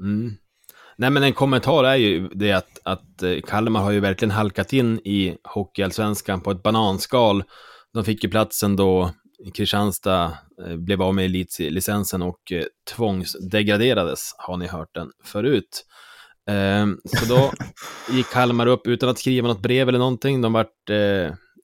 [0.00, 0.32] Mm.
[0.98, 4.72] Nej, men en kommentar är ju det att, att eh, Kalmar har ju verkligen halkat
[4.72, 7.44] in i Hockeyallsvenskan på ett bananskal.
[7.94, 9.10] De fick ju platsen då
[9.54, 10.24] Kristianstad
[10.66, 15.86] eh, blev av med elitlicensen och eh, tvångsdegraderades, har ni hört den förut.
[16.50, 17.52] Ehm, så då
[18.16, 20.42] gick Kalmar upp utan att skriva något brev eller någonting.
[20.42, 20.90] De vart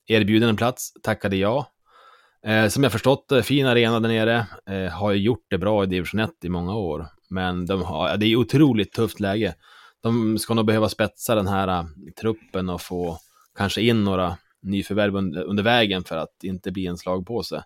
[0.07, 1.67] erbjuden en plats, tackade ja.
[2.69, 4.45] Som jag förstått fin arena där nere,
[4.91, 7.07] har ju gjort det bra i division 1 i många år.
[7.33, 9.55] Men de har, det är otroligt tufft läge.
[10.01, 11.85] De ska nog behöva spetsa den här uh,
[12.21, 13.17] truppen och få
[13.57, 17.63] kanske in några nyförvärv under, under vägen för att inte bli en slagpåse.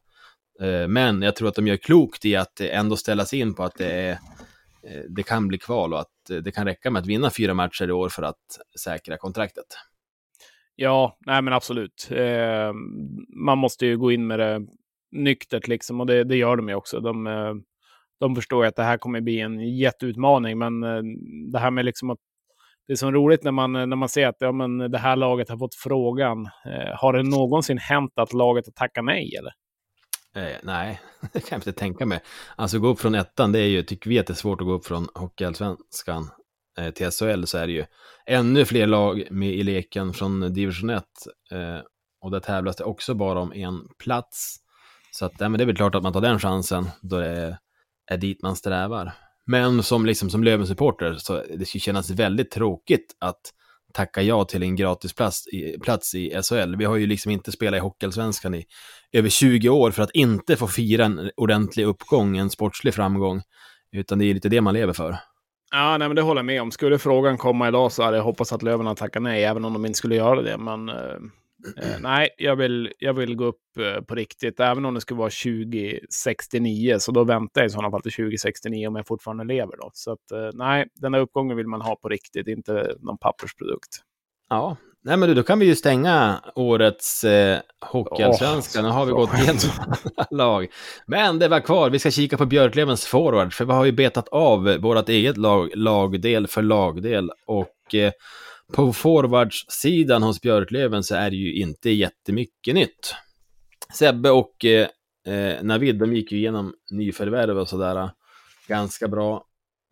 [0.61, 3.63] Uh, men jag tror att de gör klokt i att ändå ställa sig in på
[3.63, 6.99] att det, är, uh, det kan bli kval och att eh, det kan räcka med
[6.99, 9.65] att vinna fyra matcher i år för att säkra kontraktet.
[10.76, 12.09] Ja, nej men absolut.
[13.28, 14.61] Man måste ju gå in med det
[15.11, 16.99] nyktert liksom och det, det gör de ju också.
[16.99, 17.28] De,
[18.20, 21.01] de förstår ju att det här kommer bli en jätteutmaning, men eh,
[21.51, 22.20] det här med liksom att
[22.88, 25.49] det är så roligt när man, när man ser att ja, men det här laget
[25.49, 26.45] har fått frågan.
[26.45, 29.36] Eh, har det någonsin hänt att laget har tackat nej?
[29.39, 29.53] Eller?
[30.38, 31.01] Eh, nej,
[31.34, 32.20] det kan jag inte tänka mig.
[32.55, 34.68] Alltså gå upp från ettan, det är ju, tycker vi att det är svårt att
[34.68, 36.30] gå upp från Hockeyallsvenskan
[36.80, 37.86] eh, till SHL, så är det ju
[38.26, 41.03] ännu fler lag med i leken från division 1.
[41.51, 41.80] Eh,
[42.22, 44.57] och där tävlas det också bara om en plats.
[45.11, 47.28] Så att, ja, men det är väl klart att man tar den chansen då det
[47.28, 47.57] är
[48.08, 49.14] är dit man strävar.
[49.45, 53.41] Men som, liksom, som Löven-supporter så det skulle kännas väldigt tråkigt att
[53.93, 56.76] tacka ja till en gratisplats i, plats i SHL.
[56.76, 58.66] Vi har ju liksom inte spelat i Hockeyallsvenskan i
[59.12, 63.41] över 20 år för att inte få fira en ordentlig uppgång, en sportslig framgång.
[63.91, 65.18] Utan det är lite det man lever för.
[65.72, 66.72] Ja, nej, men det håller jag med om.
[66.72, 69.74] Skulle frågan komma idag så hade jag hoppats att Löven hade tackat nej, även om
[69.74, 70.58] de inte skulle göra det.
[70.58, 70.95] Men eh,
[71.78, 75.18] eh, nej, jag vill, jag vill gå upp eh, på riktigt, även om det skulle
[75.18, 79.78] vara 2069, så då väntar jag i sådana fall till 2069 om jag fortfarande lever.
[79.78, 79.89] Då.
[79.93, 84.01] Så att, eh, nej, den här uppgången vill man ha på riktigt, inte någon pappersprodukt.
[84.49, 88.86] Ja, nej men du, då kan vi ju stänga årets eh, Hockeyallsvenskan.
[88.86, 89.60] Oh, nu har vi gått igenom
[90.16, 90.68] alla lag.
[91.05, 94.28] Men det var kvar, vi ska kika på Björklövens forward, för vi har ju betat
[94.28, 97.32] av vårt eget lag, lagdel för lagdel.
[97.47, 98.12] Och eh,
[98.74, 103.15] på forwardsidan hos Björklöven så är det ju inte jättemycket nytt.
[103.93, 104.88] Sebbe och eh,
[105.28, 108.09] eh Navid, de gick ju igenom nyförvärv och sådär eh,
[108.68, 109.45] ganska bra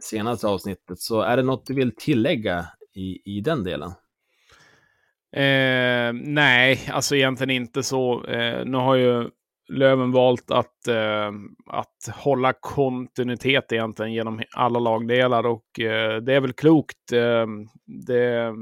[0.04, 1.00] senaste avsnittet.
[1.00, 3.92] Så är det något du vill tillägga i, i den delen?
[5.36, 8.26] Eh, nej, alltså egentligen inte så.
[8.26, 9.30] Eh, nu har ju
[9.70, 11.32] Löven valt att, eh,
[11.66, 17.12] att hålla kontinuitet egentligen genom alla lagdelar och eh, det är väl klokt.
[17.14, 17.48] Eh,
[17.86, 18.54] det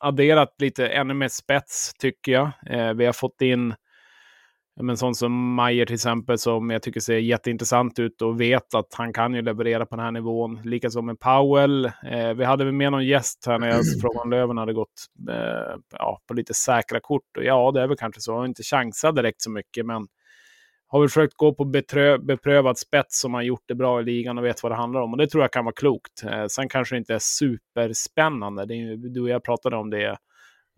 [0.00, 2.50] adderat lite ännu mer spets tycker jag.
[2.66, 3.74] Eh, vi har fått in
[4.82, 8.94] men sån som Mayer till exempel som jag tycker ser jätteintressant ut och vet att
[8.94, 10.60] han kan ju leverera på den här nivån.
[10.64, 11.84] Likaså med Powell.
[11.84, 16.20] Eh, vi hade med någon gäst här när jag från Löven hade gått eh, ja,
[16.28, 17.36] på lite säkra kort.
[17.36, 18.32] Och ja, det är väl kanske så.
[18.32, 20.06] Jag har inte chansat direkt så mycket, men
[20.90, 24.38] har väl försökt gå på betrö, beprövad spets som har gjort det bra i ligan
[24.38, 25.12] och vet vad det handlar om.
[25.12, 26.24] Och det tror jag kan vara klokt.
[26.24, 28.66] Eh, sen kanske det inte är superspännande.
[28.66, 30.18] Det är, du och jag pratade om det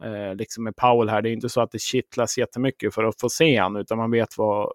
[0.05, 1.23] eh, liksom med Powell här.
[1.23, 4.11] Det är inte så att det kittlas jättemycket för att få se han, utan man
[4.11, 4.73] vet vad,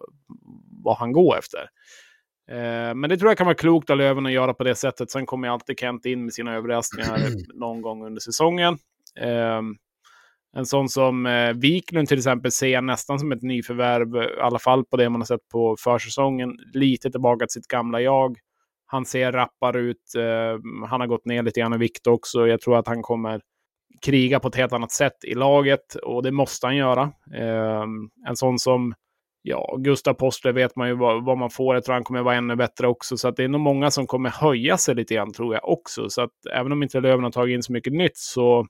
[0.84, 1.60] vad han går efter.
[2.50, 5.10] Eh, men det tror jag kan vara klokt av Löven att göra på det sättet.
[5.10, 7.20] Sen kommer alltid Kent in med sina överraskningar
[7.54, 8.78] någon gång under säsongen.
[10.56, 14.40] En sån som eh, Wiklund till exempel ser jag nästan som ett nyförvärv, eh, i
[14.40, 16.50] alla fall på det man har sett på försäsongen.
[16.74, 18.36] Lite tillbaka till sitt gamla jag.
[18.86, 20.14] Han ser rappare ut.
[20.16, 22.46] Eh, han har gått ner lite grann i vikt också.
[22.46, 23.40] Jag tror att han kommer
[24.02, 27.02] kriga på ett helt annat sätt i laget och det måste han göra.
[27.34, 27.84] Eh,
[28.28, 28.94] en sån som
[29.42, 31.74] ja, Gustav Postler vet man ju vad, vad, man får.
[31.74, 33.16] Jag tror han kommer vara ännu bättre också.
[33.16, 36.08] Så att det är nog många som kommer höja sig lite grann tror jag också.
[36.08, 38.66] Så att även om inte Löven har tagit in så mycket nytt så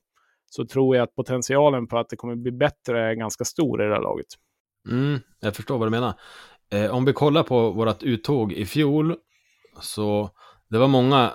[0.49, 3.85] så tror jag att potentialen på att det kommer bli bättre är ganska stor i
[3.85, 4.27] det här laget.
[4.89, 6.13] Mm, jag förstår vad du menar.
[6.71, 9.15] Eh, om vi kollar på vårt uttåg i fjol,
[9.81, 10.29] så
[10.69, 11.33] det var många,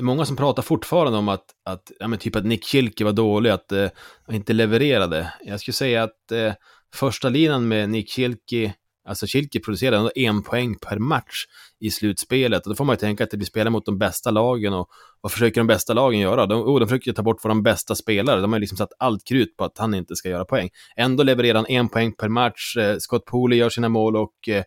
[0.00, 3.50] många som pratar fortfarande om att, att ja, men typ att Nick Kilke var dålig,
[3.50, 3.88] att eh,
[4.30, 5.34] inte levererade.
[5.40, 6.52] Jag skulle säga att eh,
[6.94, 8.74] första linan med Nick Kilke,
[9.04, 11.44] Alltså Kilke producerar ändå en poäng per match
[11.80, 12.66] i slutspelet.
[12.66, 14.72] Och då får man ju tänka att det blir spela mot de bästa lagen.
[14.72, 14.88] Och
[15.20, 16.46] vad försöker de bästa lagen göra?
[16.46, 18.40] De, oh, de försöker ta bort våra bästa spelare.
[18.40, 20.68] De har liksom satt allt krut på att han inte ska göra poäng.
[20.96, 22.76] Ändå levererar han en poäng per match.
[22.76, 24.64] Eh, Scott Pooley gör sina mål och eh,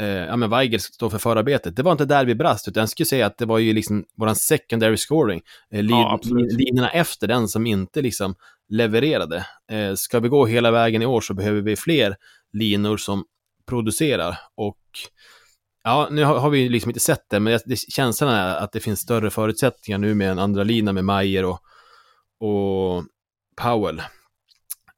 [0.00, 1.76] eh, ja, men Weigel står för förarbetet.
[1.76, 4.04] Det var inte där vi brast, utan jag skulle säga att det var ju liksom
[4.16, 5.40] våran secondary scoring.
[5.70, 6.20] Eh, li ja,
[6.58, 8.34] linjerna efter den som inte liksom
[8.68, 9.46] levererade.
[9.70, 12.16] Eh, ska vi gå hela vägen i år så behöver vi fler
[12.52, 13.24] linor som
[13.66, 14.38] producerar.
[14.54, 14.78] Och
[15.84, 18.80] Ja, nu har, har vi liksom inte sett det, men det, känslan är att det
[18.80, 21.60] finns större förutsättningar nu med en andra lina med Mayer och,
[22.40, 23.04] och
[23.56, 24.02] Powell.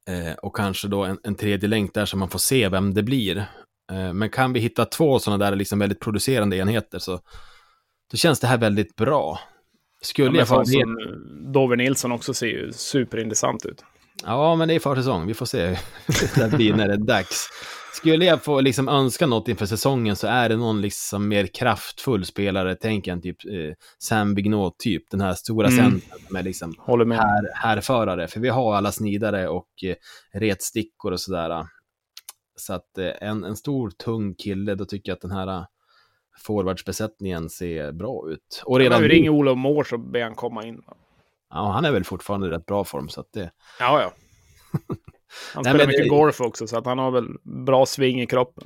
[0.09, 3.03] Eh, och kanske då en, en tredje länk där så man får se vem det
[3.03, 3.37] blir.
[3.93, 7.21] Eh, men kan vi hitta två sådana där liksom väldigt producerande enheter så
[8.11, 9.41] då känns det här väldigt bra.
[10.01, 10.97] Skulle Ja, jag få som
[11.53, 13.85] Dover Nilsson också ser ju superintressant ut.
[14.23, 15.27] Ja, men det är försäsong.
[15.27, 15.67] Vi får se
[16.07, 17.49] hur det blir när det är dags.
[17.95, 22.25] Skulle jag få liksom önska något inför säsongen så är det någon liksom mer kraftfull
[22.25, 22.75] spelare.
[22.81, 25.79] Tänk en typ eh, Sam Bignot typ, den här stora Mm.
[26.01, 27.19] centern med liksom Håller med.
[27.19, 28.29] här, härförare.
[28.29, 29.95] För vi har alla snidare och eh,
[30.41, 31.67] retstickor och sådär.
[32.57, 35.65] Så att eh, en, en stor tung kille, då tycker jag att den här eh,
[36.47, 38.63] forwardsbesättningen ser bra ut.
[38.65, 40.83] Och Redan redan vi ringer Olof Moore så ber han komma in.
[41.55, 43.09] Ja, han är väl fortfarande i rätt bra form.
[43.09, 43.51] Så att det,
[43.81, 44.13] Ja, ja.
[44.73, 44.83] Han
[45.63, 47.29] Nej, spelar men mycket det- golf också, så att han har väl
[47.67, 48.65] bra sving i kroppen.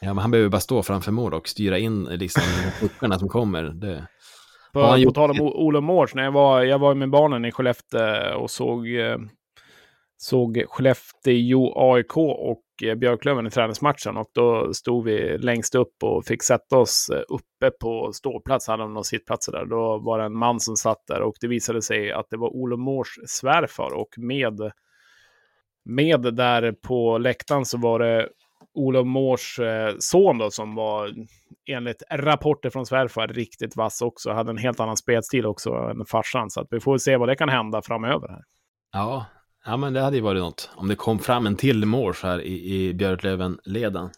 [0.00, 2.42] Ja, men han behöver bara stå framför mål och styra in liksom
[2.80, 3.62] puckarna som kommer.
[3.62, 4.06] Det...
[4.72, 7.44] På, han på gjort tal om Olof Mårts, när jag var, jag var med barnen
[7.44, 9.16] i Skellefteå och såg, eh,
[10.16, 14.16] såg Skellefteå AIK och Eh, Björklöven i träningsmatchen.
[14.16, 18.82] Och då stod vi längst upp och fick sätta oss eh, uppe på ståplats, hade
[18.82, 19.64] de några sittplatser där.
[19.64, 22.48] Då var det en man som satt där och det visade sig att det var
[22.48, 24.72] Olof Mårs svärfar och med,
[25.84, 28.28] med där på läktaren så var det
[28.74, 31.14] Olof Mårs eh, son då, som var
[31.66, 34.32] enligt rapporter från svärfar riktigt vass också.
[34.32, 36.50] Hade en helt annan spelstil också än farsan.
[36.50, 38.28] Så att vi får se vad det kan hända framöver.
[38.28, 38.42] Här.
[38.92, 39.26] Ja,
[39.66, 40.70] ja, men det hade ju varit något.
[40.74, 44.10] Om det kom fram en till mårs här i, i Björklöven-leden.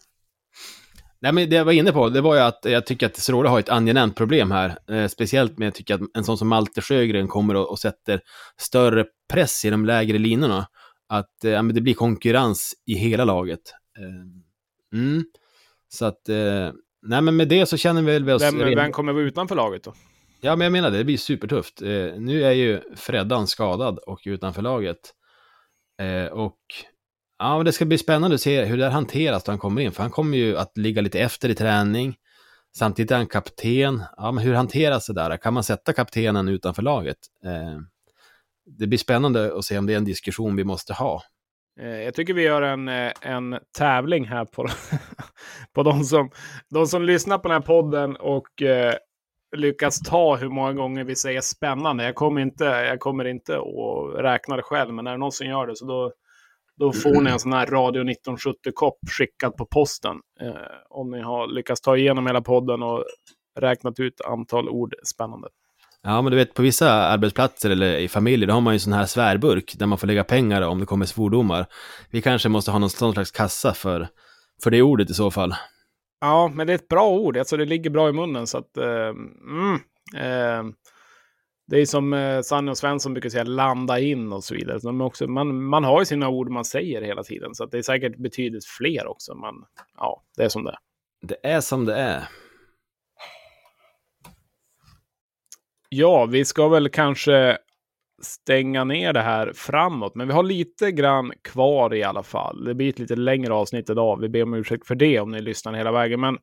[1.21, 3.49] Nej, men det jag var inne på, det var ju att jag tycker att Sråle
[3.49, 4.77] har ett angenämt problem här.
[4.91, 8.21] Eh, speciellt med, jag tycker att en sån som Malte Sjögren kommer och, och sätter
[8.57, 10.67] större press i de lägre linorna.
[11.09, 13.61] Att eh, ja, men det blir konkurrens i hela laget.
[13.97, 15.23] Eh, mm.
[15.87, 16.71] Så att, eh,
[17.01, 18.43] nej men med det så känner vi väl oss...
[18.43, 19.93] Vem, vem kommer vara utanför laget då?
[20.41, 21.81] Ja, men jag menar det, det blir supertufft.
[21.81, 25.13] Eh, nu är ju Freddan skadad och utanför laget.
[25.99, 26.59] Eh, och
[27.39, 29.81] ja, men det ska bli spännande att se hur det här hanteras då han kommer
[29.81, 32.15] in, för han kommer ju att ligga lite efter i träning.
[32.77, 34.03] Samtidigt är han kapten.
[34.17, 35.37] Ja, men hur hanteras det där?
[35.37, 37.17] Kan man sätta kaptenen utanför laget?
[37.45, 37.81] Eh,
[38.65, 41.23] det blir spännande att se om det är en diskussion vi måste ha.
[41.79, 44.67] Eh, jag tycker vi gör en, eh, en tävling här på,
[45.73, 46.31] på de, som,
[46.69, 48.95] de som lyssnar på den här podden och eh,
[49.57, 52.03] lyckas ta hur många gånger vi säger spännande.
[52.03, 55.47] Jag kommer inte, jag kommer inte att räkna det själv, men är det någon som
[55.47, 56.11] gör det så då,
[56.77, 60.15] då får ni en sån här Radio 1970-kopp skickad på posten.
[60.41, 60.53] Eh,
[60.89, 63.05] om ni har lyckats ta igenom hela podden och
[63.59, 65.47] räknat ut antal ord spännande.
[66.01, 68.79] Ja, men du vet, på vissa arbetsplatser eller i familjer, då har man ju en
[68.79, 71.65] sån här svärburk där man får lägga pengar om det kommer svordomar.
[72.09, 74.07] Vi kanske måste ha någon slags kassa för,
[74.63, 75.55] för det ordet i så fall.
[76.21, 77.37] Ja, men det är ett bra ord.
[77.37, 78.47] Alltså det ligger bra i munnen.
[78.47, 79.75] Så att, eh, mm,
[80.15, 80.73] eh,
[81.67, 84.79] det är som eh, Sanne och Svensson brukar säga, landa in och så vidare.
[84.79, 87.55] Så också, man, man har ju sina ord man säger hela tiden.
[87.55, 89.35] Så det är säkert betydligt fler också.
[89.35, 89.55] Men
[89.97, 90.77] ja, det är som det är.
[91.21, 92.27] Det är som det är.
[95.89, 97.57] Ja, vi ska väl kanske
[98.21, 100.15] stänga ner det här framåt.
[100.15, 102.63] Men vi har lite grann kvar i alla fall.
[102.63, 104.21] Det blir ett lite längre avsnitt idag.
[104.21, 106.19] Vi ber om ursäkt för det om ni lyssnar hela vägen.
[106.19, 106.37] Men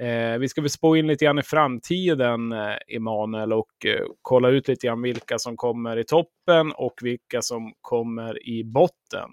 [0.00, 4.48] eh, vi ska väl spå in lite grann i framtiden, eh, Emanuel, och eh, kolla
[4.48, 9.30] ut lite grann vilka som kommer i toppen och vilka som kommer i botten.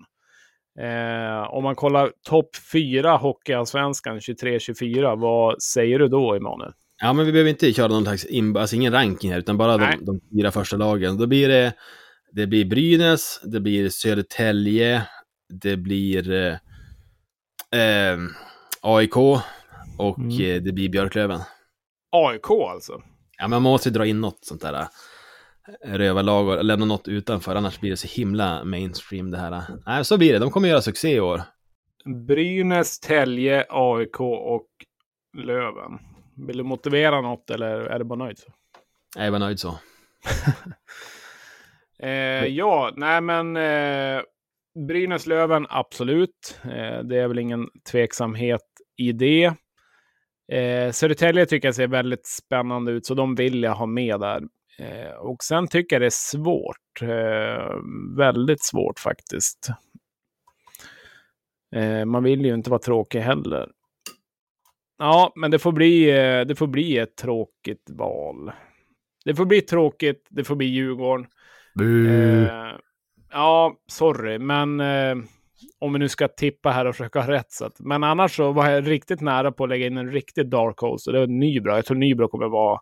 [0.80, 6.74] Eh, om man kollar topp fyra Hockeyallsvenskan 23-24, vad säger du då, Emanuel?
[7.02, 9.78] Ja, men vi behöver inte köra någon slags, in, alltså ingen ranking här, utan bara
[9.78, 11.18] de, de fyra första lagen.
[11.18, 11.74] Då blir det,
[12.32, 15.08] det blir Brynäs, det blir Södertälje,
[15.50, 16.54] det blir eh,
[17.82, 18.18] eh,
[18.82, 20.30] AIK och Mm.
[20.42, 21.40] eh, det blir Björklöven.
[22.12, 22.94] AIK alltså?
[23.38, 24.74] Ja, men man måste ju dra in något sånt där
[25.86, 29.64] eh, rövarlag och lämna något utanför, annars blir det så himla mainstream det här.
[29.86, 30.40] Nej, så blir det.
[30.40, 31.42] De kommer göra succé i år.
[32.28, 34.68] Brynäs, Tälje, AIK och
[35.38, 36.00] Löven.
[36.48, 38.38] Vill du motivera något eller är det bara nöjd?
[38.38, 38.52] så?
[39.16, 39.80] Jag var nöjd så.
[42.04, 44.22] Eh, ja, nej men eh,
[44.88, 46.60] Brynäs, Löven, absolut.
[46.64, 48.62] Eh, det är väl ingen tveksamhet
[48.98, 49.46] i det.
[50.52, 54.42] Eh, Södertälje tycker jag ser väldigt spännande ut, så de vill jag ha med där.
[54.80, 57.02] Eh, och sen tycker jag det är svårt.
[57.02, 57.76] Eh,
[58.18, 59.70] väldigt svårt faktiskt.
[61.76, 63.70] Eh, man vill ju inte vara tråkig heller.
[65.02, 68.52] Ja, men det får bli, eh, det får bli ett tråkigt val.
[69.26, 71.28] Det får bli tråkigt, det får bli Djurgården.
[71.76, 72.10] Bu.
[72.10, 72.72] Eh,
[73.32, 75.16] ja, sorry, men eh,
[75.80, 77.52] om vi nu ska tippa här och försöka ha rätt.
[77.52, 80.50] Så att, men annars så var jag riktigt nära på att lägga in en riktig
[80.50, 81.10] dark horse.
[81.10, 81.76] Och det var Nybro.
[81.76, 82.80] Jag tror Nybro kommer vara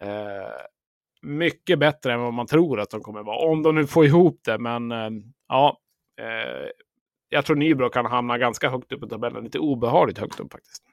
[0.00, 0.52] eh,
[1.22, 3.48] mycket bättre än vad man tror att de kommer vara.
[3.48, 4.58] Om de nu får ihop det.
[4.58, 5.10] Men eh,
[5.48, 5.78] ja,
[6.20, 6.68] eh,
[7.28, 9.44] jag tror Nybro kan hamna ganska högt upp i tabellen.
[9.44, 10.87] Lite obehagligt högt upp faktiskt.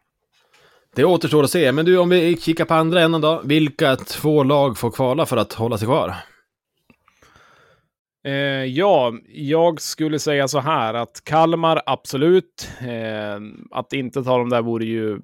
[0.96, 3.42] Det återstår att se, men du om vi kikar på andra änden då.
[3.46, 6.16] Vilka två lag får kvala för att hålla sig kvar?
[8.26, 8.34] Eh,
[8.66, 12.70] ja, jag skulle säga så här att Kalmar, absolut.
[12.80, 13.42] Eh,
[13.72, 15.20] att inte ta dem där vore ju,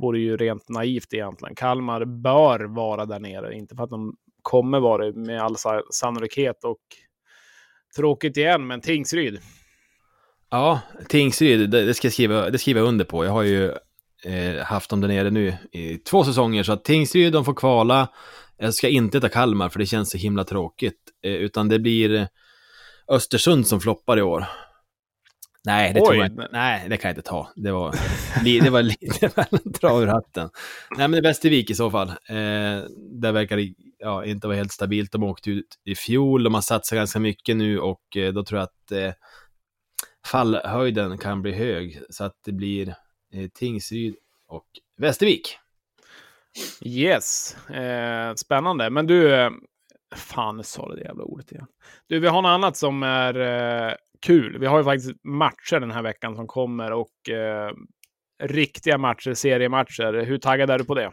[0.00, 1.54] vore ju rent naivt egentligen.
[1.54, 5.56] Kalmar bör vara där nere, inte för att de kommer vara det med all
[5.90, 6.64] sannolikhet.
[6.64, 6.80] Och
[7.96, 9.40] tråkigt igen, men Tingsryd.
[10.50, 13.24] Ja, Tingsryd, det, det ska jag skriva, det skriver jag under på.
[13.24, 13.72] Jag har ju
[14.26, 18.08] eh, haft dem där nere nu i två säsonger, så att Tingsryd, de får kvala.
[18.58, 21.00] Jag ska inte ta Kalmar för det känns så himla tråkigt.
[21.24, 22.28] Eh, utan det blir
[23.08, 24.46] Östersund som floppar i år.
[25.66, 26.06] Nej, det Oj.
[26.06, 26.48] tror jag inte.
[26.52, 27.52] Nej, det kan jag inte ta.
[27.56, 27.94] Det var,
[28.44, 30.50] det var lite väl att dra ur hatten.
[30.90, 32.08] Nej, men det är Västervik i så fall.
[32.08, 32.84] Eh,
[33.20, 35.12] där verkar det ja, inte vara helt stabilt.
[35.12, 38.60] De åkte ut i fjol, de har satsat ganska mycket nu och eh, då tror
[38.60, 39.12] jag att eh,
[40.26, 42.00] fallhöjden kan bli hög.
[42.10, 42.94] Så att det blir eh,
[43.36, 44.16] Eh, Tingsryd
[44.48, 44.66] och
[44.96, 45.58] Västervik.
[46.84, 48.90] Yes, eh, spännande.
[48.90, 49.50] Men du, eh,
[50.16, 51.66] fan, nu sa det jävla ordet igen.
[52.06, 54.58] Du, vi har något annat som är eh, kul.
[54.58, 57.72] Vi har ju faktiskt matcher den här veckan som kommer och eh,
[58.42, 60.24] riktiga matcher, seriematcher.
[60.24, 61.12] Hur taggad är du på det?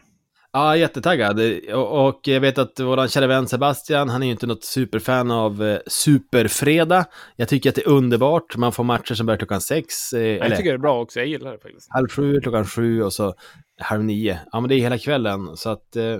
[0.56, 1.40] Ja, jättetaggad.
[1.74, 5.64] Och, jag vet att våran kära vän Sebastian, han är ju inte något superfan av
[5.64, 7.04] eh, Superfredag.
[7.36, 8.56] Jag tycker att det är underbart.
[8.56, 10.12] Man får matcher som börjar klockan sex.
[10.12, 11.18] Eh, Jag eller tycker det är bra också.
[11.18, 11.86] Jag gillar det faktiskt.
[11.90, 13.34] halv sju, klockan sju och så
[13.80, 14.40] halv nio.
[14.52, 15.56] Ja, men det är hela kvällen.
[15.56, 16.18] Så att eh,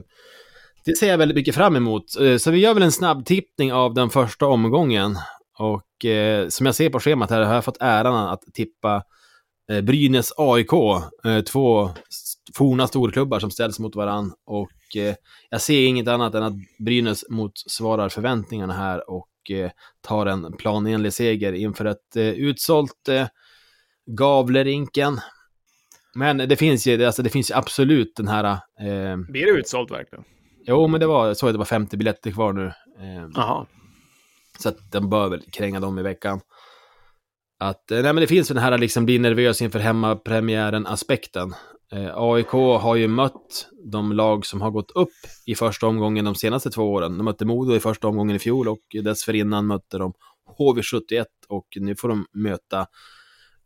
[0.84, 2.10] det ser jag väldigt mycket fram emot.
[2.38, 5.16] Så vi gör väl en snabb tippning av den första omgången.
[5.58, 5.82] Och
[6.48, 9.02] som jag ser på schemat här har jag fått äran att tippa
[9.82, 10.72] Brynäs AIK.
[11.24, 11.90] Eh, två
[12.54, 14.32] forna storklubbar som ställs mot varann.
[14.46, 15.14] Och eh,
[15.50, 21.12] jag ser inget annat än att Brynäs motsvarar förväntningarna här och eh, tar en planenlig
[21.12, 23.26] seger inför ett eh, utsålt eh,
[24.06, 25.20] Gavlerinken.
[26.14, 28.44] Men det finns ju, alltså det finns ju absolut den här...
[28.44, 30.24] Eh, Blir det utsålt verkligen?
[30.66, 32.66] jo, men det var, såg att det var 50 biljetter kvar nu.
[32.66, 33.66] Eh, Jaha.
[34.58, 36.40] så att den bör väl kränga dem i veckan.
[37.58, 41.54] Att, eh, nej men det finns den här liksom bli nervös inför hemmapremiären-aspekten.
[41.92, 45.12] Eh, AIK har ju mött de lag som har gått upp
[45.46, 47.18] i första omgången de senaste två åren.
[47.18, 50.12] De mötte Modo i första omgången i fjol och dessförinnan mötte de
[50.58, 52.86] HV71 och nu får de möta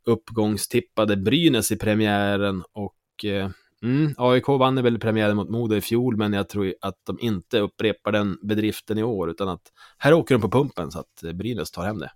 [0.07, 3.51] uppgångstippade Brynäs i premiären och eh,
[3.83, 7.61] mm, AIK vann väl premiären mot Modo i fjol men jag tror att de inte
[7.61, 9.63] upprepar den bedriften i år utan att
[9.99, 12.11] här åker de på pumpen så att eh, Brynäs tar hem det.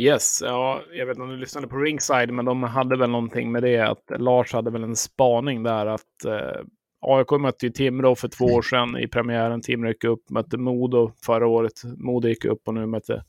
[0.00, 3.52] Yes, ja, jag vet inte om du lyssnade på Ringside, men de hade väl någonting
[3.52, 6.62] med det att Lars hade väl en spaning där att eh,
[7.00, 9.60] AIK mötte ju Timrå för två år sedan i premiären.
[9.60, 11.72] Timrå gick upp, mötte Modo förra året.
[11.96, 13.24] Modo gick upp och nu mötte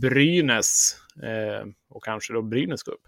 [0.00, 0.96] Brynäs.
[1.22, 3.06] Eh, och kanske då Brynäs går upp.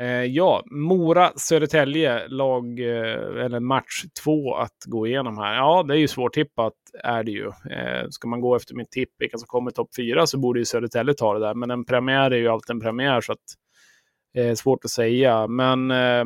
[0.00, 5.54] Eh, ja, Mora-Södertälje, lag, eh, eller match två att gå igenom här.
[5.54, 6.72] Ja, det är ju svårtippat,
[7.04, 7.46] är det ju.
[7.46, 10.64] Eh, ska man gå efter mitt tipp, vilka som kommer topp fyra, så borde ju
[10.64, 11.54] Södertälje ta det där.
[11.54, 13.38] Men en premiär är ju alltid en premiär, så att
[14.36, 15.46] eh, svårt att säga.
[15.46, 16.24] Men eh,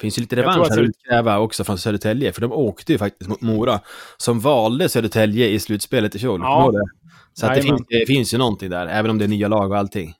[0.00, 3.40] finns ju lite revansch att utkräva också från Södertälje, för de åkte ju faktiskt mot
[3.40, 3.80] Mora,
[4.16, 6.40] som valde Södertälje i slutspelet i fjol.
[6.40, 6.72] Ja.
[7.32, 9.70] Så att det, finns, det finns ju någonting där, även om det är nya lag
[9.70, 10.14] och allting.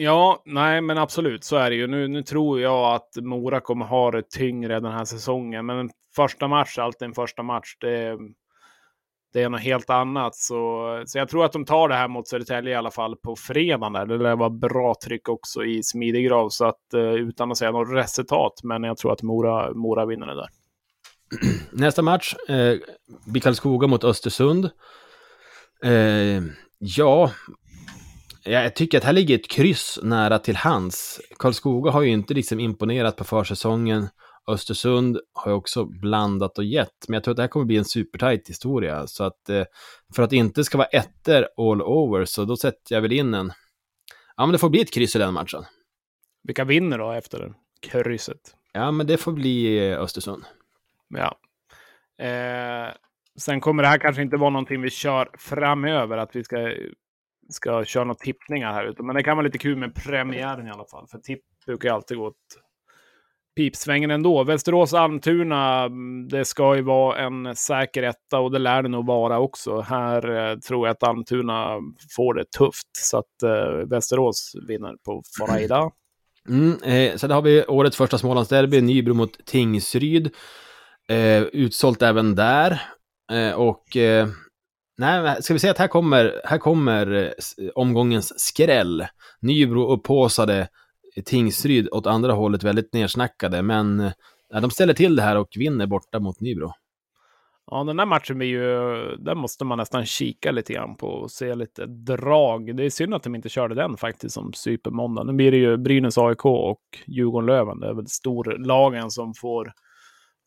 [0.00, 1.86] Ja, nej, men absolut, så är det ju.
[1.86, 5.90] Nu, nu tror jag att Mora kommer ha det tyngre den här säsongen, men en
[6.16, 7.76] första match är alltid en första match.
[7.80, 8.18] Det,
[9.32, 10.34] det är något helt annat.
[10.36, 13.36] Så, så jag tror att de tar det här mot Södertälje i alla fall på
[13.36, 13.92] fredagen.
[13.92, 14.06] Där.
[14.06, 17.92] Det lär vara bra tryck också i Smidegrav, så att eh, utan att säga något
[17.92, 20.48] resultat, men jag tror att Mora, Mora vinner det där.
[21.72, 22.76] Nästa match, eh,
[23.26, 24.70] Bikalskoga mot Östersund.
[25.84, 26.42] Eh,
[26.78, 27.30] ja,
[28.44, 31.20] jag tycker att här ligger ett kryss nära till hands.
[31.38, 34.08] Karlskoga har ju inte liksom imponerat på försäsongen.
[34.48, 37.76] Östersund har ju också blandat och gett, men jag tror att det här kommer bli
[37.76, 39.06] en supertight historia.
[39.06, 39.64] Så att eh,
[40.16, 43.34] för att det inte ska vara ettor all over, så då sätter jag väl in
[43.34, 43.52] en...
[44.36, 45.64] Ja, men det får bli ett kryss i den matchen.
[46.42, 48.54] Vilka vinner då efter krysset?
[48.72, 50.44] Ja, men det får bli eh, Östersund.
[51.08, 51.38] Ja.
[52.24, 52.92] Eh,
[53.38, 56.56] sen kommer det här kanske inte vara någonting vi kör framöver, att vi ska,
[57.48, 59.02] ska köra några tippningar här ute.
[59.02, 61.06] Men det kan vara lite kul med premiären i alla fall.
[61.06, 62.34] För tipp brukar ju alltid gå åt
[63.58, 64.44] pipsvängen ändå.
[64.44, 69.38] Västerås-Almtuna, mm, det ska ju vara en säker etta och det lär det nog vara
[69.38, 69.80] också.
[69.80, 71.76] Här eh, tror jag att Almtuna
[72.16, 72.88] får det tufft.
[72.92, 75.90] Så att eh, Västerås vinner på bara.
[76.48, 76.76] Mm.
[76.82, 80.34] mm, eh, sen har vi årets första Smålandsderby, Nybro mot Tingsryd.
[81.08, 82.82] Eh, utsålt även där.
[83.32, 84.28] Eh, och eh,
[84.98, 87.34] nej, ska vi säga att här kommer, här kommer
[87.74, 89.06] omgångens skräll.
[89.40, 90.68] Nybro upphåsade,
[91.24, 95.86] Tingsryd åt andra hållet väldigt nersnackade, men eh, de ställer till det här och vinner
[95.86, 96.72] borta mot Nybro.
[97.70, 98.60] Ja, den här matchen är ju,
[99.16, 102.76] där måste man nästan kika lite grann på och se lite drag.
[102.76, 105.24] Det är synd att de inte körde den faktiskt som supermåndag.
[105.24, 107.80] Nu blir det ju Brynäs AIK och Djurgården-Löven.
[107.80, 109.72] Det är väl storlagen som får,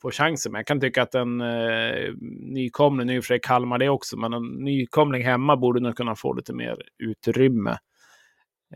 [0.01, 0.51] får chansen.
[0.51, 4.33] Men jag kan tycka att en eh, nykomling, nu och för Kalmar det också, men
[4.33, 7.77] en nykomling hemma borde nog kunna få lite mer utrymme.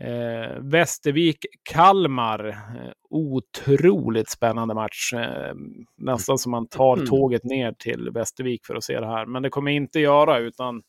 [0.00, 2.48] Eh, Västervik-Kalmar.
[2.48, 5.12] Eh, otroligt spännande match.
[5.12, 5.54] Eh,
[5.96, 7.06] nästan som man tar Mm.
[7.06, 9.26] tåget ner till Västervik för att se det här.
[9.26, 10.82] Men det kommer inte göra, utan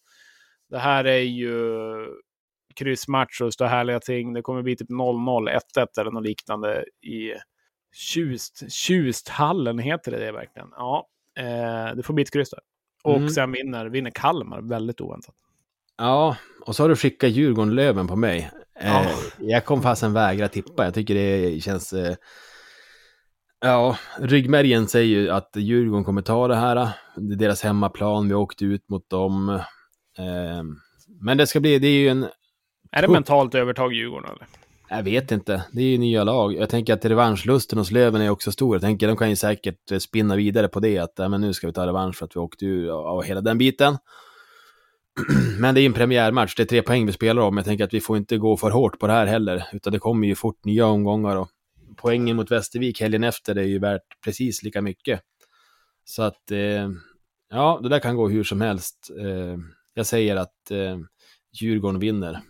[0.69, 1.59] det här är ju
[2.79, 4.33] kryssmatch och stå härliga ting.
[4.33, 7.33] Det kommer bli typ 0-0, 1-1 eller något liknande i
[7.93, 10.67] Tjust, Tjusthallen, heter det, det verkligen?
[10.77, 11.07] Ja,
[11.39, 12.59] eh, det får bli ett kryss där.
[13.03, 13.29] Och Mm.
[13.29, 15.35] sen vinner, vinner Kalmar, väldigt oväntat.
[15.97, 18.51] Ja, och så har du skickat Djurgården-Löven på mig.
[18.79, 19.05] Eh, Ja.
[19.39, 20.85] Jag kom fasen vägra tippa.
[20.85, 21.93] Jag tycker det känns...
[21.93, 22.15] Eh,
[23.61, 26.89] ja, ryggmärgen säger ju att Djurgården kommer ta det här.
[27.15, 28.27] Det är deras hemmaplan.
[28.27, 29.49] Vi åkte ut mot dem.
[30.17, 30.63] Eh,
[31.21, 31.79] men det ska bli...
[31.79, 32.27] Det är ju en...
[32.91, 34.47] Är det mentalt övertag Djurgården eller?
[34.89, 35.63] Jag vet inte.
[35.71, 36.53] Det är ju nya lag.
[36.55, 38.75] Jag tänker att revanschlusten hos Löven är också stor.
[38.75, 40.97] Jag tänker de kan ju säkert eh, spinna vidare på det.
[40.97, 43.41] Att ja, men nu ska vi ta revansch för att vi åkte ur och, hela
[43.41, 43.97] den biten.
[45.59, 46.55] Men det är ju en premiärmatch.
[46.55, 47.57] Det är tre poäng vi spelar om.
[47.57, 49.63] Jag tänker att vi får inte gå för hårt på det här heller.
[49.73, 51.35] Utan det kommer ju fort nya omgångar.
[51.35, 51.49] Och
[51.95, 55.21] poängen mot Västervik helgen efter är ju värt precis lika mycket.
[56.05, 56.89] Så att, eh,
[57.49, 59.11] ja, det där kan gå hur som helst.
[59.19, 59.57] Eh,
[59.93, 60.97] jag säger att eh,
[61.61, 62.41] Djurgården vinner.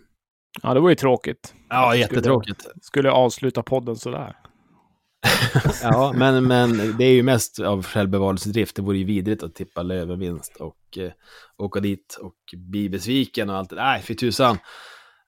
[0.62, 1.54] Ja, det var ju tråkigt.
[1.68, 2.66] Ja, Skulle- jättetråkigt.
[2.82, 4.36] Skulle avsluta podden sådär.
[5.82, 8.76] Ja, men, men det är ju mest av självbevarelsedrift.
[8.76, 11.10] Det vore ju vidrigt att tippa Lövenvinst och eh,
[11.58, 14.50] åka dit och bli besviken och allt det Nej, fy tusan.
[14.54, 14.58] Eh,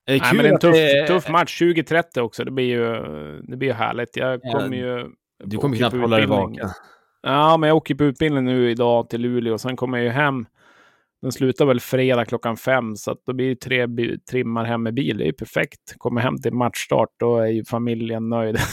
[0.09, 1.59] Nej, kul men det är en tuff, det- tuff match.
[1.59, 2.45] 2030 också.
[2.45, 2.87] Det blir ju,
[3.43, 4.17] det blir ju härligt.
[4.17, 5.07] Jag Ja, kommer ju...
[5.45, 6.69] Du kommer knappt hålla dig vaken.
[7.23, 10.11] Ja, men jag åker på utbildning nu idag till Luleå och sen kommer jag ju
[10.11, 10.47] hem.
[11.23, 13.87] Den slutar väl fredag klockan fem, så att då blir det tre
[14.31, 15.19] timmar hem med bil.
[15.19, 15.95] Det är ju perfekt.
[15.99, 18.59] Kommer hem till matchstart, då är ju familjen nöjd.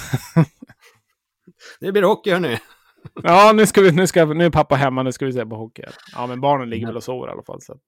[1.80, 2.58] Det blir hockey hörni.
[3.24, 5.56] ja, nu, ska vi, nu, ska, nu är pappa hemma, nu ska vi se på
[5.56, 5.84] hockey.
[6.16, 7.62] Ja, men barnen ligger väl och sover i alla fall.
[7.62, 7.80] Så att,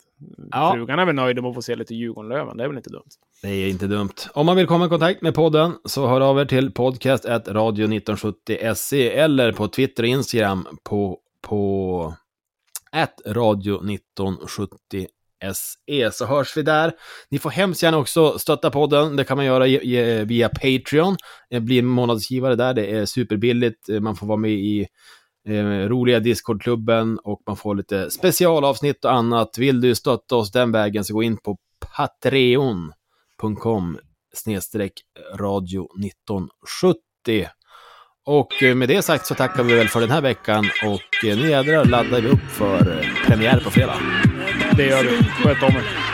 [0.52, 0.72] Ja.
[0.74, 2.58] Frugan är väl nöjd om att få se lite Djurgården-Löven.
[2.58, 3.10] Det är väl inte dumt.
[3.42, 4.14] Det är inte dumt.
[4.34, 9.52] Om man vill komma i kontakt med podden så hör av er till podcast.radio1970.se eller
[9.52, 12.14] på Twitter och Instagram på, på
[13.26, 15.08] radio1970se
[16.12, 16.92] så hörs vi där.
[17.30, 19.16] Ni får hemskt gärna också stötta podden.
[19.16, 19.66] Det kan man göra
[20.26, 21.16] via Patreon.
[21.62, 22.74] Bli månadsgivare där.
[22.74, 23.90] Det är superbilligt.
[24.02, 24.88] Man får vara med i
[25.48, 29.58] eh, roliga Discord-klubben och man får lite specialavsnitt och annat.
[29.58, 31.58] Vill du stötta oss den vägen så gå in på
[31.96, 34.00] patreon.com
[34.34, 34.94] snedstreck
[35.36, 37.48] radio 1970.
[38.32, 41.38] Och eh, med det sagt så tackar vi väl för den här veckan och eh,
[41.38, 43.96] nu jädrar laddar vi upp för eh, premiär på fredag.
[44.78, 45.24] Det gör vi.
[45.44, 46.09] Sköt om er.